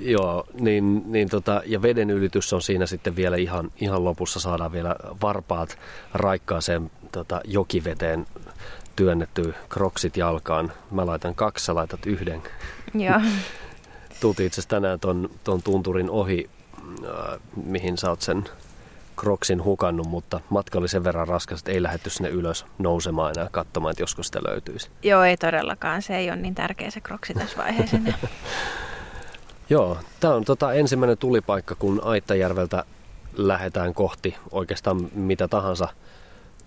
Joo, 0.02 0.44
niin, 0.54 1.04
niin 1.06 1.30
tota, 1.30 1.62
ja 1.66 1.82
veden 1.82 2.10
ylitys 2.10 2.54
on 2.54 2.62
siinä 2.62 2.86
sitten 2.86 3.16
vielä 3.16 3.38
ihan, 3.38 3.72
ihan 3.82 4.04
lopussa, 4.04 4.40
saadaan 4.40 4.72
vielä 4.72 4.96
varpaat 5.22 5.78
raikkaaseen 6.14 6.92
tota, 7.12 7.42
jokiveteen 7.46 8.26
työnnetty 8.96 9.54
kroksit 9.70 10.18
jalkaan. 10.18 10.72
Mä 10.92 11.06
laitan 11.06 11.36
kaksi, 11.36 11.66
sä 11.66 11.76
laitat 11.76 12.06
yhden. 12.06 12.44
Joo. 12.94 13.22
Tultiin 14.22 14.48
itse 14.48 14.62
asiassa 14.62 14.76
tänään 14.76 15.00
ton, 15.00 15.30
ton 15.44 15.64
tunturin 15.64 16.10
ohi, 16.10 16.50
äh, 17.06 17.40
mihin 17.66 17.98
sä 17.98 18.10
oot 18.10 18.22
sen 18.22 18.44
Kroksin 19.16 19.64
hukannut, 19.64 20.08
mutta 20.08 20.40
matka 20.50 20.80
oli 20.80 20.88
sen 20.88 21.04
verran 21.04 21.28
raskas, 21.28 21.60
että 21.60 21.72
ei 21.72 21.84
lähdetty 21.84 22.10
sinne 22.10 22.30
ylös 22.30 22.66
nousemaan 22.80 23.32
enää 23.38 23.48
katsomaan, 23.52 23.92
että 23.92 24.04
joskus 24.04 24.28
sitä 24.28 24.40
löytyisi. 24.48 24.90
Joo, 25.04 25.24
ei 25.24 25.38
todellakaan. 25.38 26.02
Se 26.02 26.18
ei 26.18 26.30
ole 26.30 26.36
niin 26.36 26.56
tärkeä 26.56 26.92
se 26.92 27.02
Kroksi 27.02 27.34
tässä 27.34 27.58
vaiheessa. 27.58 27.98
Joo, 29.70 29.98
tämä 30.20 30.34
on 30.34 30.46
tota 30.46 30.74
ensimmäinen 30.74 31.18
tulipaikka, 31.18 31.76
kun 31.76 32.02
Aittajärveltä 32.04 32.84
lähdetään 33.38 33.94
kohti 33.94 34.36
oikeastaan 34.52 35.10
mitä 35.14 35.48
tahansa 35.48 35.88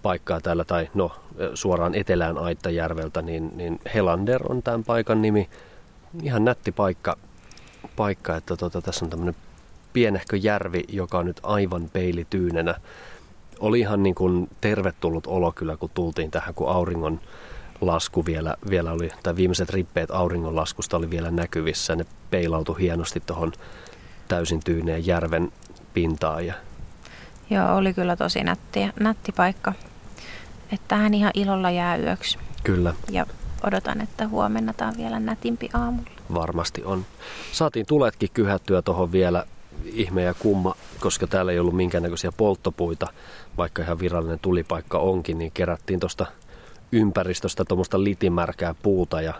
paikkaa 0.02 0.40
täällä, 0.40 0.64
tai 0.64 0.88
no 0.94 1.12
suoraan 1.54 1.94
etelään 1.94 2.38
Aittajärveltä, 2.38 3.22
niin, 3.22 3.50
niin 3.56 3.80
Helander 3.94 4.52
on 4.52 4.62
tämän 4.62 4.84
paikan 4.84 5.22
nimi. 5.22 5.48
Ihan 6.22 6.44
nätti 6.44 6.72
paikka, 6.72 7.16
paikka 7.96 8.36
että 8.36 8.56
tota, 8.56 8.82
tässä 8.82 9.04
on 9.04 9.10
tämmöinen 9.10 9.36
pienehkö 9.92 10.36
järvi, 10.36 10.84
joka 10.88 11.18
on 11.18 11.26
nyt 11.26 11.40
aivan 11.42 11.90
peilityynenä. 11.92 12.74
Oli 13.60 13.80
ihan 13.80 14.02
niin 14.02 14.14
kuin 14.14 14.48
tervetullut 14.60 15.26
olo 15.26 15.52
kyllä, 15.52 15.76
kun 15.76 15.90
tultiin 15.94 16.30
tähän, 16.30 16.54
kun 16.54 16.68
auringon 16.68 17.20
lasku 17.80 18.26
vielä, 18.26 18.56
vielä 18.70 18.92
oli, 18.92 19.10
tai 19.22 19.36
viimeiset 19.36 19.70
rippeet 19.70 20.10
auringonlaskusta 20.10 20.96
oli 20.96 21.10
vielä 21.10 21.30
näkyvissä. 21.30 21.96
Ne 21.96 22.06
peilautui 22.30 22.80
hienosti 22.80 23.20
tuohon 23.20 23.52
täysin 24.28 24.60
tyyneen 24.64 25.06
järven 25.06 25.52
pintaan. 25.94 26.46
Ja... 26.46 26.54
Joo, 27.50 27.76
oli 27.76 27.94
kyllä 27.94 28.16
tosi 28.16 28.44
nätti, 28.44 28.80
nätti 29.00 29.32
paikka. 29.32 29.72
Että 30.72 30.88
tähän 30.88 31.14
ihan 31.14 31.32
ilolla 31.34 31.70
jää 31.70 31.96
yöksi. 31.96 32.38
Kyllä. 32.64 32.94
Ja 33.10 33.26
odotan, 33.66 34.00
että 34.00 34.28
huomenna 34.28 34.72
tämä 34.72 34.90
on 34.90 34.96
vielä 34.96 35.20
nätimpi 35.20 35.70
aamulla. 35.72 36.10
Varmasti 36.34 36.84
on. 36.84 37.06
Saatiin 37.52 37.86
tuletkin 37.86 38.28
kyhättyä 38.34 38.82
tuohon 38.82 39.12
vielä 39.12 39.44
ihme 39.84 40.22
ja 40.22 40.34
kumma, 40.34 40.74
koska 41.00 41.26
täällä 41.26 41.52
ei 41.52 41.58
ollut 41.58 41.76
minkäännäköisiä 41.76 42.32
polttopuita, 42.32 43.06
vaikka 43.56 43.82
ihan 43.82 43.98
virallinen 43.98 44.38
tulipaikka 44.38 44.98
onkin, 44.98 45.38
niin 45.38 45.52
kerättiin 45.52 46.00
tuosta 46.00 46.26
ympäristöstä 46.92 47.64
tuommoista 47.64 48.04
litimärkää 48.04 48.74
puuta 48.82 49.20
ja 49.20 49.34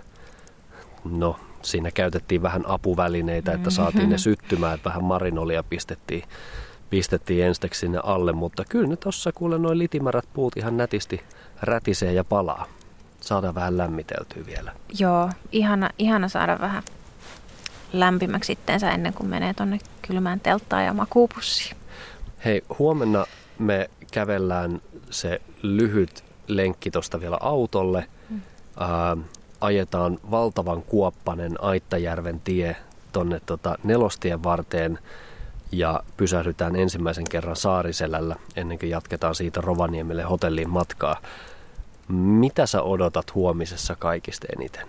no 1.04 1.36
siinä 1.62 1.90
käytettiin 1.90 2.42
vähän 2.42 2.66
apuvälineitä, 2.66 3.52
että 3.52 3.70
saatiin 3.70 4.08
ne 4.08 4.18
syttymään, 4.18 4.74
että 4.74 4.88
vähän 4.88 5.04
marinolia 5.04 5.62
pistettiin, 5.62 6.22
pistettiin 6.90 7.44
ensiksi 7.44 7.80
sinne 7.80 8.00
alle, 8.04 8.32
mutta 8.32 8.64
kyllä 8.68 8.86
ne 8.86 8.96
tuossa 8.96 9.32
kuule 9.32 9.58
noin 9.58 9.78
litimärät 9.78 10.28
puut 10.32 10.56
ihan 10.56 10.76
nätisti 10.76 11.22
rätisee 11.62 12.12
ja 12.12 12.24
palaa. 12.24 12.66
Saadaan 13.20 13.54
vähän 13.54 13.78
lämmiteltyä 13.78 14.46
vielä. 14.46 14.72
Joo, 14.98 15.30
ihana, 15.52 15.90
ihana 15.98 16.28
saada 16.28 16.58
vähän 16.60 16.82
lämpimäksi 17.92 18.52
itteensä 18.52 18.90
ennen 18.90 19.14
kuin 19.14 19.30
menee 19.30 19.54
tonne 19.54 19.78
kylmään 20.08 20.40
telttaan 20.40 20.84
ja 20.84 20.92
makuupussiin. 20.92 21.76
Hei, 22.44 22.62
huomenna 22.78 23.26
me 23.58 23.90
kävellään 24.12 24.80
se 25.10 25.40
lyhyt 25.62 26.24
lenkki 26.46 26.90
tuosta 26.90 27.20
vielä 27.20 27.36
autolle. 27.40 28.06
Mm. 28.30 28.40
Ää, 28.80 29.16
ajetaan 29.60 30.18
valtavan 30.30 30.82
kuoppanen 30.82 31.64
Aittajärven 31.64 32.40
tie 32.40 32.76
tonne 33.12 33.40
tota 33.46 33.78
nelostien 33.84 34.42
varteen 34.42 34.98
ja 35.72 36.02
pysähdytään 36.16 36.76
ensimmäisen 36.76 37.24
kerran 37.30 37.56
Saariselällä 37.56 38.36
ennen 38.56 38.78
kuin 38.78 38.90
jatketaan 38.90 39.34
siitä 39.34 39.60
Rovaniemelle 39.60 40.22
hotelliin 40.22 40.70
matkaa. 40.70 41.16
Mitä 42.08 42.66
sä 42.66 42.82
odotat 42.82 43.34
huomisessa 43.34 43.96
kaikista 43.96 44.46
eniten? 44.56 44.86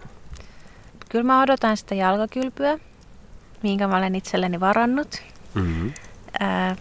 Kyllä 1.10 1.24
mä 1.24 1.42
odotan 1.42 1.78
sitä 1.78 1.96
jalkakylpyä 1.96 2.80
minkä 3.64 3.88
mä 3.88 3.98
olen 3.98 4.16
itselleni 4.16 4.60
varannut. 4.60 5.22
Mm-hmm. 5.54 5.94
Ää, 6.40 6.76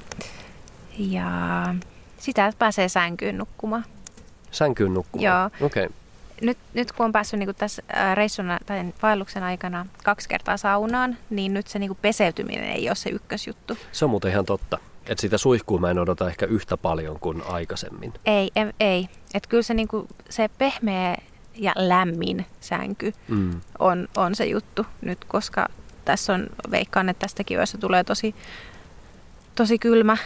ja 0.98 1.30
sitä 2.18 2.52
pääsee 2.58 2.88
sänkyyn 2.88 3.38
nukkumaan. 3.38 3.84
Sänkyyn 4.50 4.94
nukkumaan? 4.94 5.50
Joo. 5.58 5.66
Okay. 5.66 5.88
nyt, 6.40 6.58
nyt 6.74 6.92
kun 6.92 7.06
on 7.06 7.12
päässyt 7.12 7.38
niin 7.38 7.46
kuin 7.46 7.56
tässä 7.56 7.82
reissun 8.14 8.46
tai 8.66 8.84
vaelluksen 9.02 9.42
aikana 9.42 9.86
kaksi 10.04 10.28
kertaa 10.28 10.56
saunaan, 10.56 11.16
niin 11.30 11.54
nyt 11.54 11.66
se 11.66 11.78
niin 11.78 11.88
kuin 11.88 11.98
peseytyminen 12.02 12.70
ei 12.70 12.88
ole 12.88 12.96
se 12.96 13.10
ykkösjuttu. 13.10 13.78
Se 13.92 14.04
on 14.04 14.10
muuten 14.10 14.30
ihan 14.30 14.44
totta. 14.44 14.78
Että 15.06 15.20
sitä 15.20 15.38
suihkua 15.38 15.80
mä 15.80 15.90
en 15.90 15.98
odota 15.98 16.28
ehkä 16.28 16.46
yhtä 16.46 16.76
paljon 16.76 17.20
kuin 17.20 17.42
aikaisemmin. 17.46 18.12
Ei, 18.26 18.50
ei. 18.56 18.72
ei. 18.80 19.08
Että 19.34 19.48
kyllä 19.48 19.62
se, 19.62 19.74
niin 19.74 19.88
kuin, 19.88 20.08
se 20.30 20.50
pehmeä 20.58 21.16
ja 21.54 21.72
lämmin 21.76 22.46
sänky 22.60 23.12
Mm. 23.28 23.60
on, 23.78 24.08
on 24.16 24.34
se 24.34 24.44
juttu 24.44 24.86
nyt, 25.00 25.24
koska 25.24 25.68
tässä 26.04 26.34
on, 26.34 26.46
veikkaan, 26.70 27.08
että 27.08 27.20
tästäkin 27.20 27.56
yössä 27.56 27.78
tulee 27.78 28.04
tosi, 28.04 28.34
tosi 29.54 29.78
kylmä. 29.78 30.16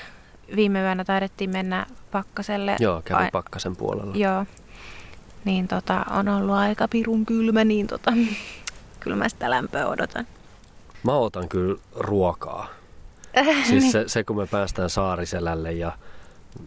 Viime 0.56 0.82
yönä 0.82 1.04
taidettiin 1.04 1.50
mennä 1.50 1.86
pakkaselle. 2.10 2.76
Joo, 2.80 3.02
kävin 3.04 3.22
Ai- 3.24 3.30
pakkasen 3.30 3.76
puolella. 3.76 4.16
Joo. 4.16 4.46
Niin 5.44 5.68
tota, 5.68 6.06
on 6.10 6.28
ollut 6.28 6.54
aika 6.54 6.88
pirun 6.88 7.26
kylmä, 7.26 7.64
niin 7.64 7.86
tota, 7.86 8.12
kyllä 9.00 9.16
mä 9.16 9.28
sitä 9.28 9.50
lämpöä 9.50 9.86
odotan. 9.86 10.26
Mä 11.02 11.12
otan 11.12 11.48
kyllä 11.48 11.80
ruokaa. 11.96 12.68
Siis 13.68 13.92
se, 13.92 14.04
se, 14.06 14.24
kun 14.24 14.36
me 14.36 14.46
päästään 14.46 14.90
Saariselälle 14.90 15.72
ja 15.72 15.92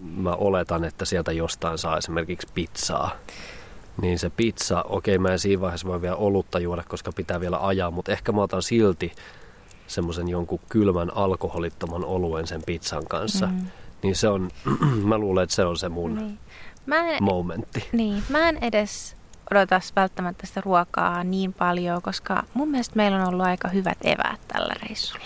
mä 0.01 0.31
oletan, 0.31 0.83
että 0.83 1.05
sieltä 1.05 1.31
jostain 1.31 1.77
saa 1.77 1.97
esimerkiksi 1.97 2.47
pizzaa. 2.53 3.11
Niin 4.01 4.19
se 4.19 4.29
pizza, 4.29 4.83
okei 4.83 5.17
mä 5.17 5.31
en 5.31 5.39
siinä 5.39 5.61
vaiheessa 5.61 5.87
voi 5.87 6.01
vielä 6.01 6.15
olutta 6.15 6.59
juoda, 6.59 6.83
koska 6.87 7.11
pitää 7.11 7.39
vielä 7.39 7.67
ajaa, 7.67 7.91
mutta 7.91 8.11
ehkä 8.11 8.31
mä 8.31 8.41
otan 8.41 8.63
silti 8.63 9.11
semmoisen 9.87 10.27
jonkun 10.29 10.59
kylmän 10.69 11.17
alkoholittoman 11.17 12.05
oluen 12.05 12.47
sen 12.47 12.63
pizzan 12.65 13.07
kanssa. 13.07 13.47
Mm. 13.47 13.65
Niin 14.03 14.15
se 14.15 14.27
on, 14.27 14.49
mä 15.09 15.17
luulen, 15.17 15.43
että 15.43 15.55
se 15.55 15.65
on 15.65 15.77
se 15.77 15.89
mun 15.89 16.15
Niin. 16.15 16.39
Mä 16.85 17.09
en, 17.11 17.23
momentti. 17.23 17.89
niin, 17.91 18.23
mä 18.29 18.49
en 18.49 18.57
edes 18.61 19.15
odota 19.51 19.81
välttämättä 19.95 20.47
sitä 20.47 20.61
ruokaa 20.61 21.23
niin 21.23 21.53
paljon, 21.53 22.01
koska 22.01 22.43
mun 22.53 22.69
mielestä 22.69 22.95
meillä 22.95 23.17
on 23.17 23.27
ollut 23.27 23.45
aika 23.45 23.67
hyvät 23.67 23.97
eväät 24.03 24.39
tällä 24.47 24.73
reissulla. 24.87 25.25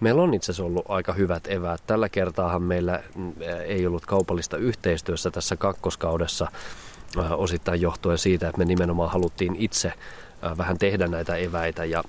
Meillä 0.00 0.22
on 0.22 0.34
itse 0.34 0.52
asiassa 0.52 0.64
ollut 0.64 0.84
aika 0.88 1.12
hyvät 1.12 1.46
eväät. 1.46 1.82
Tällä 1.86 2.08
kertaahan 2.08 2.62
meillä 2.62 3.02
mm, 3.14 3.32
ei 3.66 3.86
ollut 3.86 4.06
kaupallista 4.06 4.56
yhteistyössä 4.56 5.30
tässä 5.30 5.56
kakkoskaudessa 5.56 6.48
osittain 7.16 7.80
johtuen 7.80 8.18
siitä, 8.18 8.48
että 8.48 8.58
me 8.58 8.64
nimenomaan 8.64 9.10
haluttiin 9.10 9.56
itse 9.58 9.88
äh, 9.88 10.58
vähän 10.58 10.78
tehdä 10.78 11.06
näitä 11.06 11.36
eväitä 11.36 11.84
ja 11.84 12.04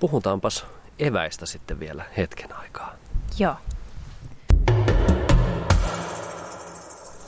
puhutaanpas 0.00 0.66
eväistä 0.98 1.46
sitten 1.46 1.80
vielä 1.80 2.04
hetken 2.16 2.56
aikaa. 2.56 2.94
Joo. 3.38 3.56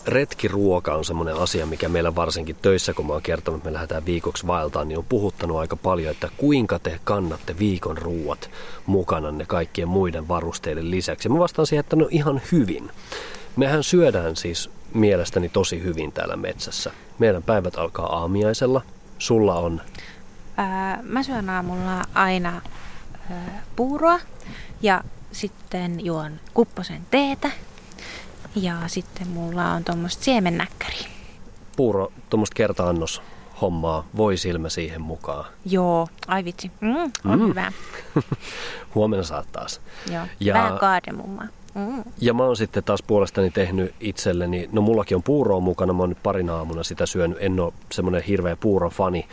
Retkiruoka 0.06 0.94
on 0.94 1.04
semmoinen 1.04 1.36
asia, 1.36 1.66
mikä 1.66 1.88
meillä 1.88 2.14
varsinkin 2.14 2.56
töissä, 2.62 2.94
kun 2.94 3.06
mä 3.06 3.12
oon 3.12 3.22
kertonut, 3.22 3.58
että 3.58 3.68
me 3.68 3.72
lähdetään 3.72 4.06
viikoksi 4.06 4.46
vaeltaan, 4.46 4.88
niin 4.88 4.98
on 4.98 5.04
puhuttanut 5.08 5.58
aika 5.58 5.76
paljon, 5.76 6.10
että 6.10 6.28
kuinka 6.36 6.78
te 6.78 7.00
kannatte 7.04 7.58
viikon 7.58 7.98
ruuat 7.98 8.50
mukananne 8.86 9.44
kaikkien 9.46 9.88
muiden 9.88 10.28
varusteiden 10.28 10.90
lisäksi. 10.90 11.28
Mä 11.28 11.38
vastaan 11.38 11.66
siihen, 11.66 11.80
että 11.80 11.96
no 11.96 12.08
ihan 12.10 12.42
hyvin. 12.52 12.90
Mehän 13.56 13.84
syödään 13.84 14.36
siis 14.36 14.70
mielestäni 14.94 15.48
tosi 15.48 15.82
hyvin 15.82 16.12
täällä 16.12 16.36
metsässä. 16.36 16.90
Meidän 17.18 17.42
päivät 17.42 17.78
alkaa 17.78 18.06
aamiaisella. 18.06 18.82
Sulla 19.18 19.54
on, 19.54 19.80
Ää, 20.56 20.98
mä 21.02 21.22
syön 21.22 21.50
aamulla 21.50 22.04
aina 22.14 22.62
ää, 23.30 23.62
puuroa 23.76 24.20
ja 24.82 25.04
sitten 25.32 26.04
juon 26.04 26.32
kupposen 26.54 27.06
teetä. 27.10 27.50
Ja 28.56 28.74
sitten 28.86 29.28
mulla 29.28 29.70
on 29.72 29.84
tuommoista 29.84 30.24
siemennäkkäriä. 30.24 31.06
puuro, 31.76 32.12
tuommoista 32.30 32.54
kerta-annos 32.54 33.22
hommaa, 33.60 34.06
voi 34.16 34.36
silmä 34.36 34.68
siihen 34.68 35.00
mukaan. 35.00 35.44
Joo, 35.66 36.08
ai 36.26 36.44
vitsi. 36.44 36.70
Mm, 36.80 36.96
on 37.32 37.40
Mm. 37.40 37.48
hyvä. 37.48 37.72
Huomenna 38.94 39.22
saat 39.24 39.46
taas. 39.52 39.80
Joo. 40.12 40.24
Ja-. 40.40 40.54
Vähän 40.54 40.78
kaademummaa. 40.78 41.46
Mm. 41.74 42.04
Ja 42.20 42.34
mä 42.34 42.44
oon 42.44 42.56
sitten 42.56 42.84
taas 42.84 43.02
puolestani 43.02 43.50
tehnyt 43.50 43.94
itselleni, 44.00 44.68
no 44.72 44.82
mullakin 44.82 45.16
on 45.16 45.22
puuroa 45.22 45.60
mukana, 45.60 45.92
mä 45.92 46.02
oon 46.02 46.08
nyt 46.08 46.22
parin 46.22 46.50
aamuna 46.50 46.82
sitä 46.82 47.06
syönyt, 47.06 47.38
en 47.40 47.60
ole 47.60 47.72
semmoinen 47.92 48.22
hirveä 48.22 48.56
puuron 48.56 48.90
fani, 48.90 49.26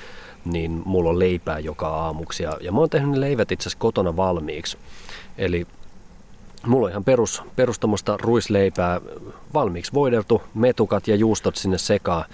niin 0.46 0.82
mulla 0.86 1.10
on 1.10 1.20
leipää 1.20 1.60
joka 1.60 1.88
aamuksi. 1.88 2.44
Ja, 2.44 2.58
ja 2.62 2.72
mä 2.72 2.80
oon 2.80 2.90
tehnyt 2.90 3.12
ne 3.12 3.20
leivät 3.20 3.52
itse 3.52 3.64
asiassa 3.64 3.80
kotona 3.80 4.16
valmiiksi. 4.16 4.78
Eli 5.38 5.68
mulla 6.66 6.86
on 6.86 6.92
ihan 6.92 7.04
perus, 7.04 7.44
perus 7.56 7.80
ruisleipää 8.22 9.02
valmiiksi 9.54 9.94
voideltu, 9.94 10.42
metukat 10.54 11.08
ja 11.08 11.16
juustot 11.16 11.56
sinne 11.56 11.78
sekaan, 11.78 12.26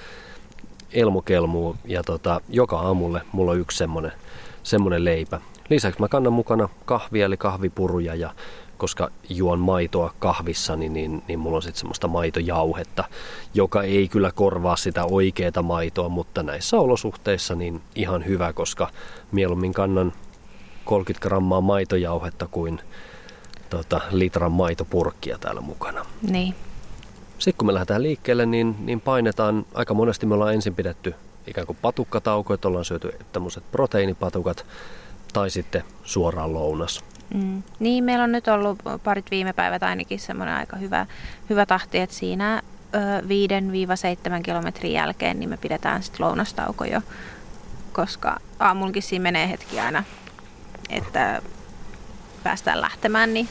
elmukelmuu 0.91 1.75
ja 1.85 2.03
tota, 2.03 2.41
joka 2.49 2.79
aamulle 2.79 3.21
mulla 3.31 3.51
on 3.51 3.59
yksi 3.59 3.77
semmonen, 3.77 4.11
semmonen 4.63 5.05
leipä. 5.05 5.41
Lisäksi 5.69 5.99
mä 5.99 6.07
kannan 6.07 6.33
mukana 6.33 6.69
kahvia 6.85 7.25
eli 7.25 7.37
kahvipuruja 7.37 8.15
ja 8.15 8.33
koska 8.77 9.09
juon 9.29 9.59
maitoa 9.59 10.13
kahvissani, 10.19 10.89
niin, 10.89 11.23
niin 11.27 11.39
mulla 11.39 11.55
on 11.55 11.61
sitten 11.61 11.79
semmoista 11.79 12.07
maitojauhetta, 12.07 13.03
joka 13.53 13.83
ei 13.83 14.07
kyllä 14.07 14.31
korvaa 14.31 14.75
sitä 14.75 15.05
oikeaa 15.05 15.61
maitoa, 15.61 16.09
mutta 16.09 16.43
näissä 16.43 16.77
olosuhteissa 16.77 17.55
niin 17.55 17.81
ihan 17.95 18.25
hyvä, 18.25 18.53
koska 18.53 18.87
mieluummin 19.31 19.73
kannan 19.73 20.13
30 20.85 21.27
grammaa 21.27 21.61
maitojauhetta 21.61 22.47
kuin 22.47 22.81
tota, 23.69 24.01
litran 24.11 24.51
maitopurkkia 24.51 25.37
täällä 25.37 25.61
mukana. 25.61 26.05
Niin. 26.29 26.55
Sitten 27.39 27.57
kun 27.57 27.67
me 27.67 27.73
lähdetään 27.73 28.03
liikkeelle, 28.03 28.45
niin, 28.45 28.75
niin 28.79 29.01
painetaan, 29.01 29.65
aika 29.73 29.93
monesti 29.93 30.25
me 30.25 30.33
ollaan 30.33 30.53
ensin 30.53 30.75
pidetty 30.75 31.15
ikään 31.47 31.67
kuin 31.67 31.77
patukkatauko, 31.81 32.53
että 32.53 32.67
ollaan 32.67 32.85
syöty 32.85 33.11
tämmöiset 33.33 33.63
proteiinipatukat, 33.71 34.65
tai 35.33 35.49
sitten 35.49 35.83
suoraan 36.03 36.53
lounas. 36.53 37.03
Mm. 37.33 37.63
Niin, 37.79 38.03
meillä 38.03 38.23
on 38.23 38.31
nyt 38.31 38.47
ollut 38.47 38.79
parit 39.03 39.31
viime 39.31 39.53
päivät 39.53 39.83
ainakin 39.83 40.19
semmoinen 40.19 40.55
aika 40.55 40.77
hyvä, 40.77 41.05
hyvä 41.49 41.65
tahti, 41.65 41.99
että 41.99 42.15
siinä 42.15 42.61
ö, 42.95 42.97
5-7 44.39 44.41
kilometrin 44.43 44.93
jälkeen 44.93 45.39
niin 45.39 45.49
me 45.49 45.57
pidetään 45.57 46.03
sitten 46.03 46.25
lounastauko 46.25 46.85
jo, 46.85 47.01
koska 47.93 48.37
aamullakin 48.59 49.03
siinä 49.03 49.23
menee 49.23 49.49
hetki 49.49 49.79
aina, 49.79 50.03
että 50.89 51.41
päästään 52.47 52.81
lähtemään, 52.81 53.33
niin, 53.33 53.47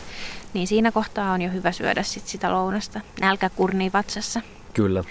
niin 0.55 0.67
siinä 0.67 0.93
kohtaa 0.93 1.33
on 1.33 1.43
jo 1.43 1.51
hyvä 1.51 1.73
syödä 1.73 2.03
sit 2.03 2.27
sitä 2.27 2.53
lounasta. 2.53 3.01
Nälkä 3.21 3.51
kurnii 3.51 3.91
vatsassa. 3.93 4.41
Kyllä. 4.75 5.05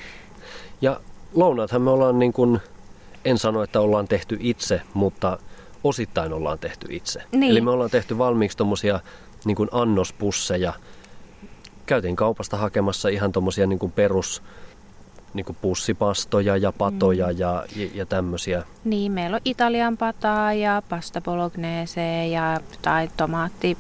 Ja 0.82 1.00
lounaathan 1.36 1.82
me 1.82 1.90
ollaan 1.90 2.20
niin 2.20 2.34
kuin, 2.34 2.60
en 3.26 3.38
sano, 3.38 3.64
että 3.64 3.80
ollaan 3.80 4.08
tehty 4.08 4.38
itse, 4.40 4.82
mutta 4.94 5.40
osittain 5.84 6.34
ollaan 6.34 6.60
tehty 6.60 6.88
itse. 6.90 7.24
Niin. 7.32 7.52
Eli 7.52 7.62
me 7.62 7.72
ollaan 7.72 7.90
tehty 7.90 8.18
valmiiksi 8.18 8.58
tuommoisia 8.58 9.00
niin 9.46 9.56
kuin 9.56 9.70
annospusseja. 9.72 10.74
Käytiin 11.86 12.16
kaupasta 12.16 12.58
hakemassa 12.58 13.10
ihan 13.10 13.32
tuommoisia 13.32 13.68
niin 13.68 13.80
kuin 13.80 13.92
perus 13.92 14.44
niin 15.36 15.46
kuin 15.46 15.58
pussipastoja 15.62 16.58
ja 16.58 16.72
patoja 16.72 17.26
mm. 17.26 17.40
ja, 17.40 17.66
ja, 17.76 17.90
ja 17.94 18.06
tämmöisiä. 18.06 18.64
Niin, 18.84 19.12
meillä 19.12 19.36
on 19.36 19.42
Italian 19.46 19.98
pataa 19.98 20.54
ja 20.54 20.82
pasta 20.90 21.22
bolognese 21.22 22.28
ja 22.28 22.60
tai 22.82 23.10
tomaatti, 23.18 23.78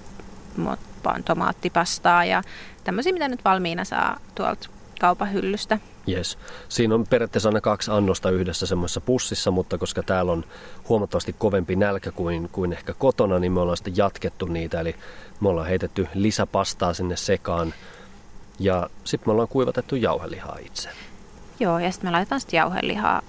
tomaattipastaa 1.26 2.26
ja 2.26 2.44
tämmöisiä, 2.84 3.14
mitä 3.14 3.28
nyt 3.28 3.46
valmiina 3.46 3.86
saa 3.86 4.20
tuolta 4.36 4.70
kaupan 5.00 5.34
hyllystä. 5.34 5.80
Yes. 6.08 6.38
Siinä 6.70 6.96
on 6.96 7.08
periaatteessa 7.08 7.50
aina 7.50 7.62
kaksi 7.62 7.92
annosta 7.92 8.30
yhdessä 8.30 8.66
semmoisessa 8.66 9.02
pussissa, 9.02 9.52
mutta 9.52 9.78
koska 9.78 10.04
täällä 10.04 10.32
on 10.32 10.44
huomattavasti 10.90 11.36
kovempi 11.38 11.76
nälkä 11.76 12.12
kuin, 12.12 12.50
kuin 12.52 12.74
ehkä 12.74 12.94
kotona, 12.94 13.40
niin 13.40 13.52
me 13.52 13.60
ollaan 13.60 13.78
sitten 13.78 13.98
jatkettu 13.98 14.46
niitä. 14.46 14.80
Eli 14.80 14.96
me 15.40 15.50
ollaan 15.50 15.68
heitetty 15.68 16.08
lisäpastaa 16.14 16.94
sinne 16.94 17.16
sekaan 17.16 17.74
ja 18.60 18.90
sitten 19.04 19.30
me 19.30 19.32
ollaan 19.32 19.48
kuivatettu 19.48 19.96
jauhelihaa 19.96 20.58
itse. 20.66 20.90
Joo, 21.60 21.80
ja 21.80 21.92
sitten 21.92 22.08
me 22.08 22.12
laitetaan 22.12 22.42
sitten 22.42 22.58
jauhelihaa, 22.58 23.22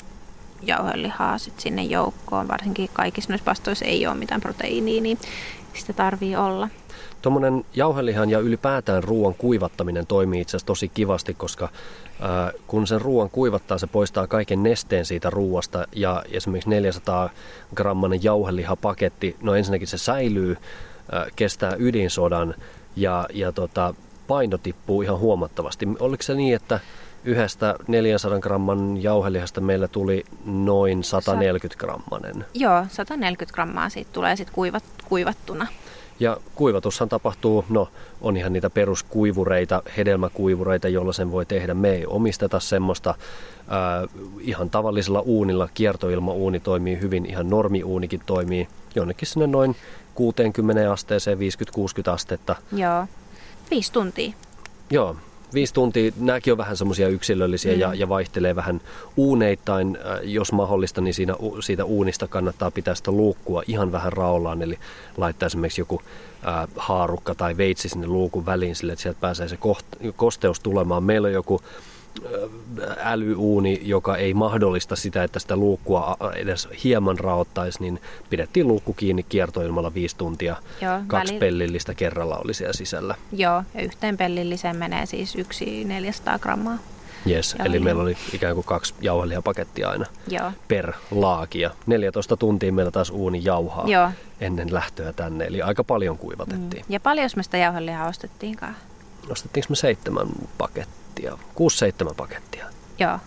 jauhelihaa 0.62 1.38
sit 1.38 1.60
sinne 1.60 1.82
joukkoon. 1.82 2.48
Varsinkin 2.48 2.90
kaikissa 2.92 3.30
noissa 3.30 3.44
pastoissa 3.44 3.84
ei 3.84 4.06
ole 4.06 4.14
mitään 4.14 4.40
proteiiniä, 4.40 5.00
niin 5.00 5.18
sitä 5.74 5.92
tarvii 5.92 6.36
olla. 6.36 6.68
Tuommoinen 7.22 7.64
jauhelihan 7.74 8.30
ja 8.30 8.38
ylipäätään 8.38 9.04
ruoan 9.04 9.34
kuivattaminen 9.34 10.06
toimii 10.06 10.40
itse 10.40 10.50
asiassa 10.50 10.66
tosi 10.66 10.88
kivasti, 10.88 11.34
koska 11.34 11.68
ää, 12.20 12.52
kun 12.66 12.86
sen 12.86 13.00
ruoan 13.00 13.30
kuivattaa, 13.30 13.78
se 13.78 13.86
poistaa 13.86 14.26
kaiken 14.26 14.62
nesteen 14.62 15.04
siitä 15.04 15.30
ruoasta 15.30 15.86
ja 15.92 16.22
esimerkiksi 16.30 16.70
400 16.70 17.30
grammanen 17.74 18.24
jauhelihapaketti, 18.24 19.36
no 19.42 19.54
ensinnäkin 19.54 19.88
se 19.88 19.98
säilyy, 19.98 20.56
ää, 21.12 21.26
kestää 21.36 21.76
ydinsodan 21.78 22.54
ja, 22.96 23.26
ja 23.32 23.52
tota, 23.52 23.94
paino 24.26 24.58
tippuu 24.58 25.02
ihan 25.02 25.18
huomattavasti. 25.18 25.88
Oliko 26.00 26.22
se 26.22 26.34
niin, 26.34 26.56
että 26.56 26.80
yhdestä 27.26 27.74
400 27.88 28.40
gramman 28.40 29.02
jauhelihasta 29.02 29.60
meillä 29.60 29.88
tuli 29.88 30.24
noin 30.44 31.04
140 31.04 31.78
grammanen. 31.80 32.44
Joo, 32.54 32.86
140 32.90 33.54
grammaa 33.54 33.88
siitä 33.88 34.10
tulee 34.12 34.36
sitten 34.36 34.54
kuivat, 34.54 34.84
kuivattuna. 35.08 35.66
Ja 36.20 36.36
kuivatushan 36.54 37.08
tapahtuu, 37.08 37.64
no 37.68 37.88
on 38.20 38.36
ihan 38.36 38.52
niitä 38.52 38.70
peruskuivureita, 38.70 39.82
hedelmäkuivureita, 39.96 40.88
joilla 40.88 41.12
sen 41.12 41.32
voi 41.32 41.46
tehdä. 41.46 41.74
Me 41.74 41.90
ei 41.90 42.06
omisteta 42.06 42.60
semmoista. 42.60 43.14
Ää, 43.68 44.06
ihan 44.40 44.70
tavallisella 44.70 45.20
uunilla 45.20 45.68
kiertoilmauuni 45.74 46.60
toimii 46.60 47.00
hyvin, 47.00 47.26
ihan 47.26 47.50
normiuunikin 47.50 48.20
toimii 48.26 48.68
jonnekin 48.94 49.28
sinne 49.28 49.46
noin 49.46 49.76
60 50.14 50.92
asteeseen, 50.92 51.38
50-60 51.38 51.40
astetta. 52.12 52.56
Joo, 52.72 53.06
viisi 53.70 53.92
tuntia. 53.92 54.32
Joo, 54.90 55.16
viisi 55.54 55.74
tuntia, 55.74 56.12
nämäkin 56.20 56.52
on 56.52 56.59
vähän 56.59 56.76
semmoisia 56.76 57.09
yksilöllisiä 57.09 57.72
mm. 57.72 57.80
ja, 57.80 57.94
ja 57.94 58.09
vaihtelee 58.09 58.56
vähän 58.56 58.80
uuneittain. 59.16 59.98
Äh, 60.06 60.18
jos 60.22 60.52
mahdollista, 60.52 61.00
niin 61.00 61.14
siinä, 61.14 61.35
siitä 61.61 61.85
uunista 61.85 62.28
kannattaa 62.28 62.70
pitää 62.70 62.94
sitä 62.94 63.11
luukkua 63.11 63.62
ihan 63.66 63.92
vähän 63.92 64.12
raollaan, 64.12 64.62
eli 64.62 64.78
laittaa 65.16 65.46
esimerkiksi 65.46 65.80
joku 65.80 66.02
äh, 66.48 66.68
haarukka 66.76 67.35
tai 67.35 67.56
veitsi 67.56 67.88
sinne 67.88 68.06
luukun 68.06 68.46
väliin 68.46 68.76
sille, 68.76 68.92
että 68.92 69.02
sieltä 69.02 69.20
pääsee 69.20 69.48
se 69.48 69.56
koht, 69.56 69.87
kosteus 70.16 70.61
tulemaan. 70.61 71.02
Meillä 71.02 71.26
on 71.26 71.32
joku 71.32 71.61
älyuuni, 72.98 73.81
joka 73.83 74.16
ei 74.16 74.35
mahdollista 74.35 74.96
sitä, 74.96 75.24
että 75.24 75.38
sitä 75.38 75.57
luukkua 75.57 76.16
edes 76.37 76.68
hieman 76.85 77.18
raottaisi, 77.18 77.81
niin 77.81 78.00
pidettiin 78.31 78.68
luukku 78.68 78.92
kiinni 78.92 79.22
kiertoilmalla 79.22 79.94
viisi 79.94 80.16
tuntia. 80.16 80.57
Joo, 80.81 81.00
Kaksi 81.07 81.33
väli... 81.33 81.40
pellillistä 81.40 81.94
kerralla 81.94 82.37
oli 82.44 82.55
siellä 82.55 82.72
sisällä. 82.72 83.14
Joo, 83.33 83.62
ja 83.74 83.83
yhteen 83.83 84.16
pellilliseen 84.16 84.76
menee 84.76 85.07
siis 85.07 85.35
yksi 85.37 85.85
400 85.85 86.38
grammaa. 86.38 86.79
Yes, 87.31 87.57
eli 87.64 87.81
meillä 87.81 88.02
oli 88.02 88.16
ikään 88.33 88.55
kuin 88.55 88.64
kaksi 88.64 88.94
jauhelihapakettia 89.00 89.90
aina 89.90 90.07
Joo. 90.29 90.52
per 90.68 90.92
laaki. 91.11 91.61
Ja 91.61 91.70
14 91.87 92.37
tuntia 92.37 92.72
meillä 92.72 92.90
taas 92.90 93.11
uuni 93.11 93.40
jauhaa 93.44 93.88
Joo. 93.88 94.11
ennen 94.40 94.74
lähtöä 94.74 95.12
tänne, 95.12 95.44
eli 95.44 95.62
aika 95.62 95.85
paljon 95.85 96.18
kuivatettiin. 96.18 96.83
Mm. 96.83 96.92
Ja 96.92 97.00
paljon 97.00 97.31
me 97.37 97.42
sitä 97.42 97.57
jauhelihaa 97.59 98.09
ostettiinkaan? 98.09 98.76
Ostettiinko 99.30 99.66
me 99.68 99.76
seitsemän 99.76 100.26
pakettia? 100.58 101.06
pakettia, 101.16 102.10
6-7 102.10 102.14
pakettia. 102.14 102.66
Joo, 102.98 103.18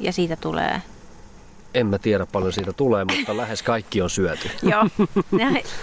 ja 0.00 0.12
siitä 0.12 0.36
tulee 0.36 0.82
en 1.74 1.86
mä 1.86 1.98
tiedä 1.98 2.26
paljon 2.26 2.52
siitä 2.52 2.72
tulee, 2.72 3.04
mutta 3.04 3.36
lähes 3.36 3.62
kaikki 3.62 4.02
on 4.02 4.10
syöty. 4.10 4.50
Joo, 4.70 4.88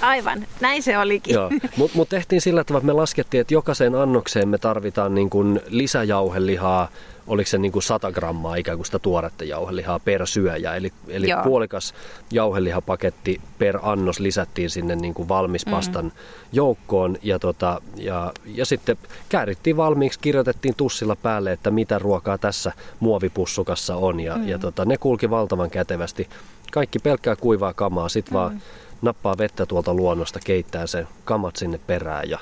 aivan. 0.02 0.48
Näin 0.62 0.84
se 0.84 0.98
olikin. 0.98 1.34
Joo, 1.34 1.52
mutta 1.78 1.98
mut 1.98 2.10
tehtiin 2.10 2.42
sillä 2.42 2.64
tavalla, 2.64 2.80
että 2.80 2.86
me 2.86 2.94
laskettiin, 2.94 3.42
että 3.42 3.54
jokaiseen 3.54 3.96
annokseen 3.96 4.48
me 4.48 4.58
tarvitaan 4.58 5.16
niin 5.16 5.30
kuin 5.30 5.62
lisäjauhelihaa 5.68 6.90
oliko 7.28 7.50
se 7.50 7.58
niin 7.58 7.72
kuin 7.72 7.84
100 7.84 8.12
grammaa 8.12 8.56
ikään 8.56 8.78
kuin 8.78 8.86
sitä 8.86 9.00
tuoretta 9.00 9.44
jauhelihaa 9.44 10.00
per 10.00 10.28
syöjä. 10.28 10.76
Eli, 10.76 10.94
eli 11.08 11.28
puolikas 11.44 11.94
jauhelihapaketti 12.32 13.42
per 13.60 13.80
annos 13.82 14.20
lisättiin 14.20 14.70
sinne 14.70 14.96
niin 14.96 15.14
kuin 15.14 15.30
valmis 15.30 15.66
pastan 15.66 16.06
mm-hmm. 16.06 16.20
joukkoon. 16.52 17.18
Ja, 17.24 17.40
tota, 17.40 17.82
ja, 17.96 18.32
ja 18.46 18.66
sitten 18.66 18.98
käärittiin 19.30 19.78
valmiiksi, 19.78 20.20
kirjoitettiin 20.20 20.76
tussilla 20.76 21.16
päälle, 21.16 21.52
että 21.52 21.72
mitä 21.72 22.00
ruokaa 22.00 22.38
tässä 22.38 22.72
muovipussukassa 23.00 23.96
on. 23.96 24.20
Ja, 24.20 24.34
mm-hmm. 24.34 24.50
ja 24.50 24.60
tota, 24.60 24.86
ne 24.86 24.98
kulki 24.98 25.30
valtavan 25.30 25.70
kätevästi. 25.70 26.30
Kaikki 26.72 27.00
pelkkää 27.00 27.36
kuivaa 27.36 27.74
kamaa, 27.74 28.10
sitten 28.10 28.34
mm-hmm. 28.34 28.50
vaan 28.50 28.62
nappaa 29.02 29.38
vettä 29.38 29.66
tuolta 29.66 29.94
luonnosta, 29.94 30.40
keittää 30.46 30.88
sen 30.88 31.08
kamat 31.26 31.56
sinne 31.56 31.80
perään 31.88 32.30
ja 32.30 32.40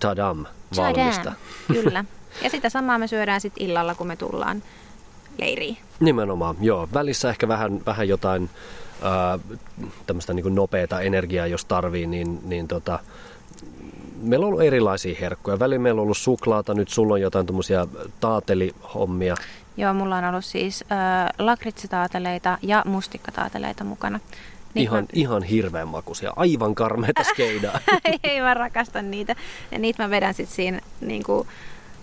tadam, 0.00 0.44
valmista. 0.76 1.22
Tadam, 1.22 1.36
kyllä. 1.72 2.04
Ja 2.42 2.50
sitä 2.50 2.68
samaa 2.68 2.98
me 2.98 3.06
syödään 3.06 3.40
sitten 3.40 3.66
illalla, 3.66 3.94
kun 3.94 4.06
me 4.06 4.16
tullaan 4.16 4.62
leiriin. 5.38 5.78
Nimenomaan, 6.00 6.56
joo. 6.60 6.88
Välissä 6.94 7.30
ehkä 7.30 7.48
vähän, 7.48 7.80
vähän 7.86 8.08
jotain 8.08 8.50
äh, 8.92 9.58
tämmöistä 10.06 10.34
niin 10.34 10.54
nopeata 10.54 11.00
energiaa, 11.00 11.46
jos 11.46 11.64
tarvii, 11.64 12.06
niin, 12.06 12.40
niin 12.44 12.68
tota, 12.68 12.98
meillä 14.22 14.44
on 14.44 14.48
ollut 14.48 14.66
erilaisia 14.66 15.16
herkkuja. 15.20 15.58
Välillä 15.58 15.82
meillä 15.82 16.00
on 16.00 16.02
ollut 16.02 16.18
suklaata, 16.18 16.74
nyt 16.74 16.88
sulla 16.88 17.14
on 17.14 17.20
jotain 17.20 17.46
tämmöisiä 17.46 17.86
taatelihommia. 18.20 19.34
Joo, 19.76 19.94
mulla 19.94 20.16
on 20.16 20.24
ollut 20.24 20.44
siis 20.44 20.84
äh, 20.92 20.98
lakritsitaateleita 21.38 22.58
ja 22.62 22.82
mustikkataateleita 22.86 23.84
mukana. 23.84 24.20
Niin 24.74 24.82
ihan, 24.82 25.02
mä... 25.02 25.08
ihan 25.12 25.42
hirveän 25.42 25.88
makuisia, 25.88 26.32
aivan 26.36 26.74
karmeita 26.74 27.24
skeidaa. 27.30 27.80
Ei, 28.24 28.40
mä 28.40 28.54
rakastan 28.54 29.10
niitä. 29.10 29.36
Ja 29.70 29.78
niitä 29.78 30.02
mä 30.02 30.10
vedän 30.10 30.34
sitten 30.34 30.56
siinä 30.56 30.80
niin 31.00 31.22
kuin, 31.22 31.48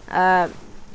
ää, 0.10 0.49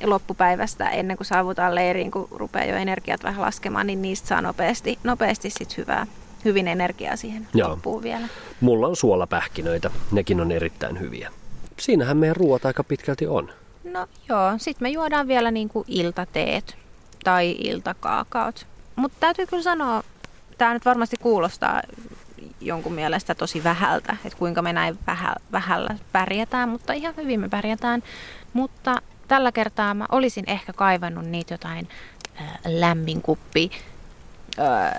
loppupäivästä 0.04 0.88
ennen 0.88 1.16
kuin 1.16 1.26
saavutaan 1.26 1.74
leiriin, 1.74 2.10
kun 2.10 2.28
rupeaa 2.30 2.64
jo 2.64 2.76
energiat 2.76 3.24
vähän 3.24 3.42
laskemaan, 3.42 3.86
niin 3.86 4.02
niistä 4.02 4.28
saa 4.28 4.40
nopeasti, 4.42 4.98
nopeasti 5.04 5.50
sit 5.50 5.76
hyvää, 5.76 6.06
hyvin 6.44 6.68
energiaa 6.68 7.16
siihen 7.16 7.48
Joo. 7.54 7.70
loppuun 7.70 8.02
vielä. 8.02 8.28
Mulla 8.60 8.86
on 8.86 8.96
suolapähkinöitä, 8.96 9.90
nekin 10.12 10.40
on 10.40 10.52
erittäin 10.52 11.00
hyviä. 11.00 11.30
Siinähän 11.78 12.16
meidän 12.16 12.36
ruoat 12.36 12.64
aika 12.66 12.84
pitkälti 12.84 13.26
on. 13.26 13.52
No 13.84 14.06
joo, 14.28 14.52
sitten 14.56 14.86
me 14.86 14.88
juodaan 14.88 15.28
vielä 15.28 15.50
niin 15.50 15.68
kuin 15.68 15.84
iltateet 15.88 16.76
tai 17.24 17.56
iltakaakaot. 17.58 18.66
Mutta 18.96 19.16
täytyy 19.20 19.46
kyllä 19.46 19.62
sanoa, 19.62 20.02
tämä 20.60 20.74
nyt 20.74 20.84
varmasti 20.84 21.16
kuulostaa 21.16 21.82
jonkun 22.60 22.92
mielestä 22.92 23.34
tosi 23.34 23.64
vähältä, 23.64 24.16
että 24.24 24.38
kuinka 24.38 24.62
me 24.62 24.72
näin 24.72 24.98
vähällä 25.52 25.96
pärjätään, 26.12 26.68
mutta 26.68 26.92
ihan 26.92 27.14
hyvin 27.16 27.40
me 27.40 27.48
pärjätään. 27.48 28.02
Mutta 28.52 28.96
tällä 29.28 29.52
kertaa 29.52 29.94
mä 29.94 30.06
olisin 30.12 30.44
ehkä 30.46 30.72
kaivannut 30.72 31.26
niitä 31.26 31.54
jotain 31.54 31.88
äh, 32.40 32.58
lämminkuppi 32.66 33.70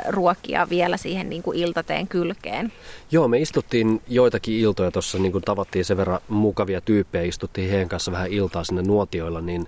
ruokia 0.07 0.69
vielä 0.69 0.97
siihen 0.97 1.29
niin 1.29 1.43
kuin 1.43 1.57
iltateen 1.57 2.07
kylkeen. 2.07 2.73
Joo, 3.11 3.27
me 3.27 3.39
istuttiin 3.39 4.01
joitakin 4.07 4.59
iltoja 4.59 4.91
tuossa, 4.91 5.17
niin 5.17 5.31
kuin 5.31 5.43
tavattiin 5.43 5.85
sen 5.85 5.97
verran 5.97 6.19
mukavia 6.27 6.81
tyyppejä, 6.81 7.23
istuttiin 7.23 7.69
heidän 7.69 7.89
kanssa 7.89 8.11
vähän 8.11 8.31
iltaa 8.31 8.63
sinne 8.63 8.81
nuotioilla, 8.81 9.41
niin, 9.41 9.67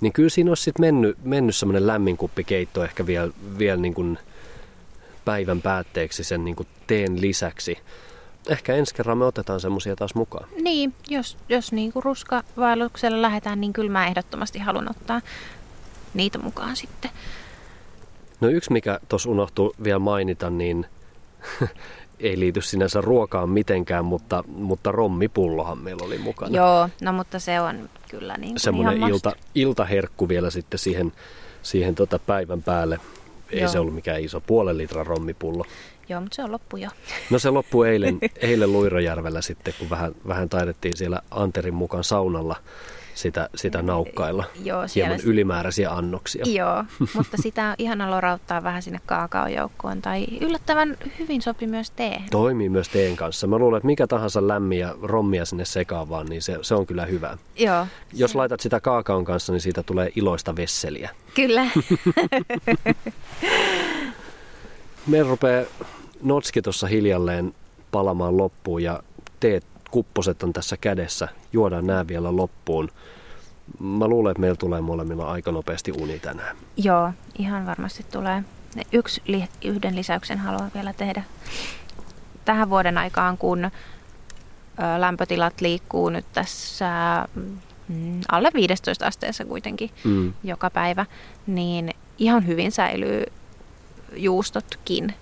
niin 0.00 0.12
kyllä 0.12 0.28
siinä 0.28 0.50
olisi 0.50 0.62
sitten 0.62 0.80
mennyt, 0.80 1.18
mennyt 1.24 1.56
semmoinen 1.56 1.86
lämminkuppikeitto 1.86 2.84
ehkä 2.84 3.06
vielä, 3.06 3.30
vielä 3.58 3.76
niin 3.76 3.94
kuin 3.94 4.18
päivän 5.24 5.62
päätteeksi 5.62 6.24
sen 6.24 6.44
niin 6.44 6.56
kuin 6.56 6.68
teen 6.86 7.20
lisäksi 7.20 7.78
ehkä 8.48 8.74
ensi 8.74 8.94
kerran 8.94 9.18
me 9.18 9.24
otetaan 9.24 9.60
semmoisia 9.60 9.96
taas 9.96 10.14
mukaan. 10.14 10.48
Niin, 10.62 10.94
jos, 11.08 11.36
jos 11.48 11.72
niin 11.72 11.92
kuin 11.92 12.02
ruskavaelluksella 12.02 13.22
lähdetään, 13.22 13.60
niin 13.60 13.72
kyllä 13.72 13.90
mä 13.90 14.06
ehdottomasti 14.06 14.58
haluan 14.58 14.90
ottaa 14.90 15.20
niitä 16.14 16.38
mukaan 16.38 16.76
sitten. 16.76 17.10
No 18.40 18.48
yksi, 18.48 18.72
mikä 18.72 19.00
tuossa 19.08 19.30
unohtui 19.30 19.72
vielä 19.84 19.98
mainita, 19.98 20.50
niin 20.50 20.86
ei 22.20 22.38
liity 22.38 22.60
sinänsä 22.60 23.00
ruokaan 23.00 23.48
mitenkään, 23.48 24.04
mutta, 24.04 24.44
mutta 24.46 24.92
rommipullohan 24.92 25.78
meillä 25.78 26.06
oli 26.06 26.18
mukana. 26.18 26.56
Joo, 26.56 26.88
no 27.00 27.12
mutta 27.12 27.38
se 27.38 27.60
on 27.60 27.90
kyllä 28.10 28.36
niin 28.36 28.60
Semmoinen 28.60 28.96
ihan 28.96 29.10
ilta, 29.10 29.32
iltaherkku 29.54 30.28
vielä 30.28 30.50
sitten 30.50 30.78
siihen, 30.78 31.12
siihen 31.62 31.94
tota 31.94 32.18
päivän 32.18 32.62
päälle. 32.62 33.00
Ei 33.52 33.60
Joo. 33.60 33.68
se 33.68 33.78
ollut 33.78 33.94
mikään 33.94 34.20
iso 34.20 34.40
puolen 34.40 34.78
litran 34.78 35.06
rommipullo. 35.06 35.64
Joo, 36.08 36.20
mutta 36.20 36.34
se 36.34 36.42
on 36.42 36.52
loppu 36.52 36.76
jo. 36.76 36.90
No 37.30 37.38
se 37.38 37.50
loppui 37.50 37.88
eilen, 37.88 38.18
eilen 38.40 38.72
Luirojärvellä 38.72 39.42
sitten, 39.42 39.74
kun 39.78 39.90
vähän, 39.90 40.14
vähän 40.28 40.48
taidettiin 40.48 40.96
siellä 40.96 41.20
Anterin 41.30 41.74
mukaan 41.74 42.04
saunalla 42.04 42.56
sitä, 43.14 43.48
sitä 43.54 43.82
naukkailla. 43.82 44.44
Joo, 44.64 44.76
Hieman 44.76 44.88
siellä... 44.88 45.18
ylimääräisiä 45.24 45.90
annoksia. 45.90 46.44
Joo, 46.48 46.84
mutta 47.16 47.36
sitä 47.42 47.68
on 47.68 47.74
ihana 47.78 48.10
lorauttaa 48.10 48.62
vähän 48.62 48.82
sinne 48.82 49.00
kaakaojoukkoon. 49.06 50.02
Tai 50.02 50.26
yllättävän 50.40 50.96
hyvin 51.18 51.42
sopi 51.42 51.66
myös 51.66 51.90
tee. 51.90 52.22
Toimii 52.30 52.68
myös 52.68 52.88
teen 52.88 53.16
kanssa. 53.16 53.46
Mä 53.46 53.58
luulen, 53.58 53.76
että 53.78 53.86
mikä 53.86 54.06
tahansa 54.06 54.48
lämmiä 54.48 54.94
rommia 55.02 55.44
sinne 55.44 55.64
sekaan 55.64 56.08
vaan, 56.08 56.26
niin 56.26 56.42
se, 56.42 56.58
se 56.62 56.74
on 56.74 56.86
kyllä 56.86 57.06
hyvä. 57.06 57.38
Joo. 57.58 57.86
Jos 58.12 58.30
se... 58.30 58.38
laitat 58.38 58.60
sitä 58.60 58.80
kaakaon 58.80 59.24
kanssa, 59.24 59.52
niin 59.52 59.60
siitä 59.60 59.82
tulee 59.82 60.10
iloista 60.16 60.56
vesseliä. 60.56 61.10
Kyllä. 61.34 61.66
Me 65.06 65.22
rupeaa 65.22 65.64
notski 66.22 66.62
tuossa 66.62 66.86
hiljalleen 66.86 67.54
palamaan 67.90 68.36
loppuun 68.36 68.82
ja 68.82 69.02
teet 69.40 69.64
kupposet 69.92 70.42
on 70.42 70.52
tässä 70.52 70.76
kädessä. 70.76 71.28
Juodaan 71.52 71.86
nämä 71.86 72.08
vielä 72.08 72.36
loppuun. 72.36 72.88
Mä 73.80 74.08
luulen, 74.08 74.30
että 74.30 74.40
meillä 74.40 74.56
tulee 74.56 74.80
molemmilla 74.80 75.30
aika 75.30 75.52
nopeasti 75.52 75.92
uni 75.92 76.18
tänään. 76.18 76.56
Joo, 76.76 77.12
ihan 77.38 77.66
varmasti 77.66 78.06
tulee. 78.12 78.44
Yksi, 78.92 79.22
yhden 79.64 79.96
lisäyksen 79.96 80.38
haluan 80.38 80.70
vielä 80.74 80.92
tehdä. 80.92 81.22
Tähän 82.44 82.70
vuoden 82.70 82.98
aikaan, 82.98 83.38
kun 83.38 83.70
lämpötilat 84.98 85.60
liikkuu 85.60 86.08
nyt 86.08 86.24
tässä 86.32 86.90
mm, 87.88 88.20
alle 88.32 88.50
15 88.54 89.06
asteessa 89.06 89.44
kuitenkin 89.44 89.90
mm. 90.04 90.32
joka 90.44 90.70
päivä, 90.70 91.06
niin 91.46 91.90
ihan 92.18 92.46
hyvin 92.46 92.72
säilyy 92.72 93.24
juustotkin 94.16 95.14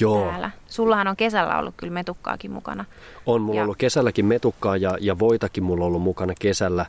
Joo. 0.00 0.28
täällä. 0.28 0.50
Sullahan 0.68 1.08
on 1.08 1.16
kesällä 1.16 1.58
ollut 1.58 1.74
kyllä 1.76 1.92
metukkaakin 1.92 2.50
mukana. 2.50 2.84
On 3.26 3.40
mulla 3.40 3.58
ja... 3.58 3.64
ollut 3.64 3.76
kesälläkin 3.76 4.26
metukkaa 4.26 4.76
ja, 4.76 4.96
ja 5.00 5.18
voitakin 5.18 5.64
mulla 5.64 5.84
on 5.84 5.88
ollut 5.88 6.02
mukana 6.02 6.34
kesällä. 6.38 6.86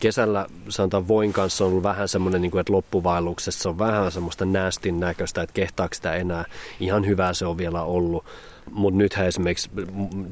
kesällä 0.00 0.46
sanotaan 0.68 1.08
voin 1.08 1.32
kanssa 1.32 1.64
on 1.64 1.70
ollut 1.70 1.82
vähän 1.82 2.08
semmoinen, 2.08 2.42
niin 2.42 2.50
kuin, 2.50 2.60
että 2.60 2.72
loppuvaelluksessa 2.72 3.68
on 3.68 3.78
vähän 3.78 4.12
semmoista 4.12 4.44
näästin 4.44 5.00
näköistä, 5.00 5.42
että 5.42 5.54
kehtaako 5.54 5.94
sitä 5.94 6.14
enää. 6.14 6.44
Ihan 6.80 7.06
hyvää 7.06 7.32
se 7.32 7.46
on 7.46 7.58
vielä 7.58 7.82
ollut. 7.82 8.24
Mutta 8.70 8.98
nythän 8.98 9.26
esimerkiksi 9.26 9.70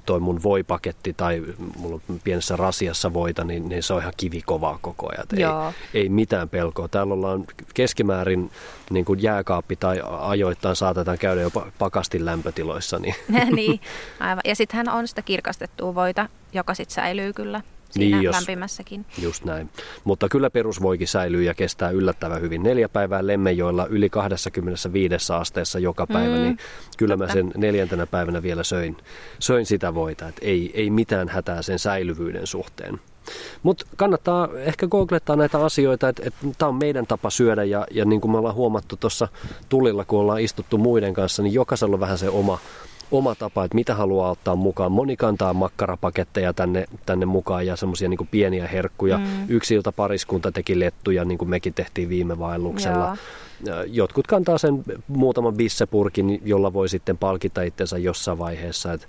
toi 0.07 0.21
mun 0.21 0.43
voipaketti 0.43 1.13
tai 1.17 1.43
mulla 1.77 2.01
on 2.09 2.21
pienessä 2.25 2.57
rasiassa 2.57 3.15
voita, 3.15 3.45
niin, 3.45 3.69
niin 3.69 3.83
se 3.83 3.95
on 3.95 4.01
ihan 4.01 4.13
kivikovaa 4.17 4.79
koko 4.83 5.09
ajan. 5.13 5.27
Ei, 5.95 6.01
ei 6.01 6.09
mitään 6.09 6.49
pelkoa. 6.49 6.89
Täällä 6.89 7.15
ollaan 7.15 7.45
keskimäärin 7.75 8.51
niin 8.91 9.05
kuin 9.05 9.23
jääkaappi 9.23 9.77
tai 9.77 10.03
ajoittain 10.21 10.77
saatetaan 10.77 11.19
käydä 11.19 11.41
jopa 11.41 11.67
pakastin 11.79 12.25
lämpötiloissa. 12.25 12.99
Niin, 12.99 13.15
niin 13.57 13.81
aivan. 14.21 14.43
Ja 14.45 14.55
sittenhän 14.55 14.89
on 14.89 15.09
sitä 15.09 15.23
kirkastettua 15.23 15.95
voita, 15.95 16.29
joka 16.53 16.75
sitten 16.75 16.95
säilyy 16.95 17.33
kyllä 17.33 17.61
siinä 17.93 18.17
niin, 18.17 18.25
jos, 18.25 18.37
lämpimässäkin. 18.37 19.07
Just 19.23 19.45
näin. 19.45 19.71
Mutta 20.05 20.29
kyllä 20.29 20.51
perusvoikin 20.51 21.09
säilyy 21.09 21.43
ja 21.43 21.55
kestää 21.55 21.91
yllättävän 21.91 22.41
hyvin. 22.41 22.63
Neljä 22.63 22.89
päivää 22.89 23.27
lemmenjoilla 23.27 23.87
yli 23.87 24.11
25 24.11 25.33
asteessa 25.33 25.79
joka 25.79 26.07
päivä, 26.07 26.37
mm, 26.37 26.43
niin 26.43 26.59
kyllä 26.97 27.17
totta. 27.17 27.27
mä 27.27 27.33
sen 27.33 27.53
neljäntenä 27.57 28.07
päivänä 28.07 28.43
vielä 28.43 28.63
söin, 28.63 28.97
söin 29.39 29.67
sitä 29.67 29.95
voita. 29.95 30.29
Et 30.29 30.37
ei, 30.43 30.71
ei 30.75 30.91
mitään 30.91 31.29
hätää 31.29 31.63
sen 31.63 31.79
säilyvyyden 31.79 32.47
suhteen. 32.47 33.01
Mutta 33.63 33.87
kannattaa 33.97 34.49
ehkä 34.57 34.87
googlettaa 34.87 35.37
näitä 35.37 35.65
asioita, 35.65 36.09
että 36.09 36.23
et, 36.27 36.35
tämä 36.59 36.69
on 36.69 36.75
meidän 36.75 37.07
tapa 37.07 37.31
syödä 37.31 37.65
ja, 37.65 37.87
ja 37.91 38.05
niin 38.05 38.21
kuin 38.21 38.31
me 38.31 38.39
ollaan 38.39 38.55
huomattu 38.55 38.97
tuossa 38.97 39.29
tulilla, 39.69 40.05
kun 40.05 40.21
ollaan 40.21 40.41
istuttu 40.41 40.79
muiden 40.79 41.15
kanssa, 41.15 41.43
niin 41.43 41.55
jokaisella 41.55 41.95
on 41.95 42.01
vähän 42.01 42.19
se 42.19 42.29
oma, 42.29 42.59
oma 43.13 43.35
tapa, 43.35 43.65
että 43.65 43.75
mitä 43.75 43.95
haluaa 43.95 44.31
ottaa 44.31 44.57
mukaan. 44.57 44.93
Moni 44.93 45.17
kantaa 45.17 45.55
makkarapaketteja 45.55 46.53
tänne, 46.53 46.85
tänne 47.07 47.27
mukaan 47.27 47.67
ja 47.67 47.77
semmoisia 47.77 48.09
niin 48.09 48.29
pieniä 48.31 48.67
herkkuja. 48.67 49.19
Mm. 49.19 49.25
Yksi 49.49 49.75
ilta 49.75 49.93
pariskunta 49.93 50.53
teki 50.53 50.81
lettuja, 50.81 51.25
niin 51.25 51.39
kuin 51.39 51.51
mekin 51.51 51.75
tehtiin 51.75 52.09
viime 52.09 52.39
vaelluksella. 52.39 53.17
Joo. 53.67 53.83
Jotkut 53.87 54.27
kantaa 54.27 54.59
sen 54.59 54.83
muutaman 55.09 55.55
bissepurkin, 55.55 56.41
jolla 56.45 56.73
voi 56.73 56.89
sitten 56.89 57.19
palkita 57.19 57.63
itsensä 57.63 57.99
jossain 57.99 58.39
vaiheessa. 58.39 58.93
Et, 58.93 59.09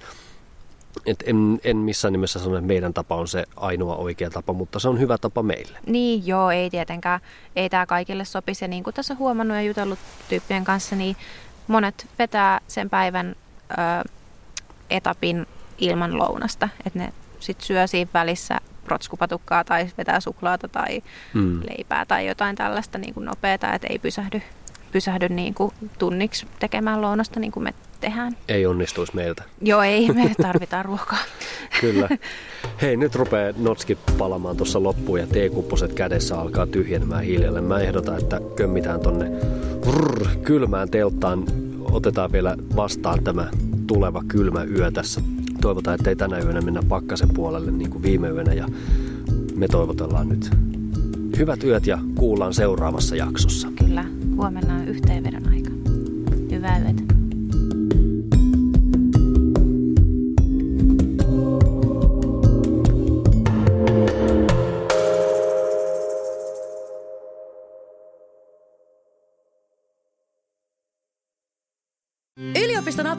et 1.05 1.23
en, 1.25 1.59
en 1.63 1.77
missään 1.77 2.11
nimessä 2.11 2.39
sano, 2.39 2.55
että 2.55 2.67
meidän 2.67 2.93
tapa 2.93 3.15
on 3.15 3.27
se 3.27 3.45
ainoa 3.55 3.95
oikea 3.95 4.29
tapa, 4.29 4.53
mutta 4.53 4.79
se 4.79 4.89
on 4.89 4.99
hyvä 4.99 5.17
tapa 5.17 5.43
meille. 5.43 5.77
Niin, 5.85 6.27
joo, 6.27 6.51
ei 6.51 6.69
tietenkään. 6.69 7.19
Ei 7.55 7.69
tämä 7.69 7.85
kaikille 7.85 8.25
sopisi. 8.25 8.63
Ja 8.63 8.67
niin 8.67 8.83
kuin 8.83 8.93
tässä 8.93 9.15
huomannut 9.15 9.57
ja 9.57 9.63
jutellut 9.63 9.99
tyyppien 10.29 10.63
kanssa, 10.63 10.95
niin 10.95 11.15
monet 11.67 12.07
vetää 12.19 12.61
sen 12.67 12.89
päivän 12.89 13.35
ö, 13.73 14.09
etapin 14.89 15.45
ilman 15.77 16.17
lounasta. 16.17 16.69
Että 16.85 16.99
ne 16.99 17.13
sitten 17.39 17.65
syö 17.65 17.87
siinä 17.87 18.11
välissä 18.13 18.57
protskupatukkaa 18.83 19.63
tai 19.63 19.87
vetää 19.97 20.19
suklaata 20.19 20.67
tai 20.67 21.03
mm. 21.33 21.59
leipää 21.69 22.05
tai 22.05 22.27
jotain 22.27 22.55
tällaista 22.55 22.97
niin 22.97 23.13
kuin 23.13 23.25
nopeata, 23.25 23.73
että 23.73 23.87
ei 23.87 23.99
pysähdy, 23.99 24.41
pysähdy 24.91 25.29
niin 25.29 25.53
kuin 25.53 25.71
tunniksi 25.99 26.47
tekemään 26.59 27.01
lounasta 27.01 27.39
niin 27.39 27.51
kuin 27.51 27.63
me 27.63 27.73
tehdään. 27.99 28.37
Ei 28.47 28.65
onnistuisi 28.65 29.15
meiltä. 29.15 29.43
Joo, 29.61 29.81
ei. 29.81 30.07
Me 30.13 30.31
tarvitaan 30.41 30.85
ruokaa. 30.85 31.19
Kyllä. 31.81 32.09
Hei, 32.81 32.97
nyt 32.97 33.15
rupeaa 33.15 33.53
notski 33.57 33.97
palamaan 34.17 34.57
tuossa 34.57 34.83
loppuun 34.83 35.19
ja 35.19 35.27
teekupposet 35.27 35.93
kädessä 35.93 36.39
alkaa 36.39 36.67
tyhjenemään 36.67 37.23
hiljalleen. 37.23 37.65
Mä 37.65 37.79
ehdotan, 37.79 38.17
että 38.17 38.41
kömmitään 38.55 38.99
tonne 38.99 39.31
vrr, 39.85 40.27
kylmään 40.43 40.89
telttaan. 40.89 41.45
Otetaan 41.93 42.31
vielä 42.31 42.57
vastaan 42.75 43.23
tämä 43.23 43.47
tuleva 43.87 44.23
kylmä 44.27 44.63
yö 44.63 44.91
tässä. 44.91 45.21
Toivotaan, 45.61 45.95
ettei 45.95 46.15
tänä 46.15 46.39
yönä 46.39 46.61
mennä 46.61 46.81
pakkasen 46.89 47.29
puolelle 47.33 47.71
niin 47.71 47.89
kuin 47.89 48.03
viime 48.03 48.29
yönä 48.29 48.53
ja 48.53 48.67
me 49.55 49.67
toivotellaan 49.67 50.29
nyt 50.29 50.49
hyvät 51.37 51.63
yöt 51.63 51.87
ja 51.87 51.99
kuullaan 52.15 52.53
seuraavassa 52.53 53.15
jaksossa. 53.15 53.67
Kyllä, 53.85 54.05
huomenna 54.35 54.75
on 54.75 54.87
yhteenvedon 54.87 55.49
aika. 55.49 55.69
Hyvää 56.51 56.79
yötä. 56.79 57.22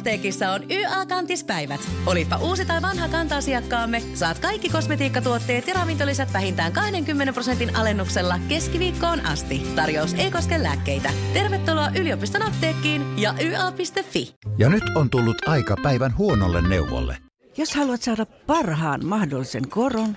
Apteekissa 0.04 0.50
on 0.50 0.62
YA-kantispäivät. 0.70 1.80
Olipa 2.06 2.36
uusi 2.36 2.64
tai 2.64 2.82
vanha 2.82 3.08
kanta-asiakkaamme, 3.08 4.02
saat 4.14 4.38
kaikki 4.38 4.68
kosmetiikkatuotteet 4.68 5.66
ja 5.66 5.74
ravintolisät 5.74 6.32
vähintään 6.32 6.72
20 6.72 7.32
prosentin 7.32 7.76
alennuksella 7.76 8.38
keskiviikkoon 8.48 9.26
asti. 9.26 9.66
Tarjous 9.76 10.14
ei 10.14 10.30
koske 10.30 10.62
lääkkeitä. 10.62 11.10
Tervetuloa 11.32 11.88
yliopiston 12.00 12.42
apteekkiin 12.42 13.18
ja 13.18 13.34
YA.fi. 13.42 14.34
Ja 14.58 14.68
nyt 14.68 14.84
on 14.94 15.10
tullut 15.10 15.48
aika 15.48 15.76
päivän 15.82 16.16
huonolle 16.16 16.68
neuvolle. 16.68 17.16
Jos 17.56 17.74
haluat 17.74 18.02
saada 18.02 18.26
parhaan 18.26 19.06
mahdollisen 19.06 19.68
koron, 19.68 20.16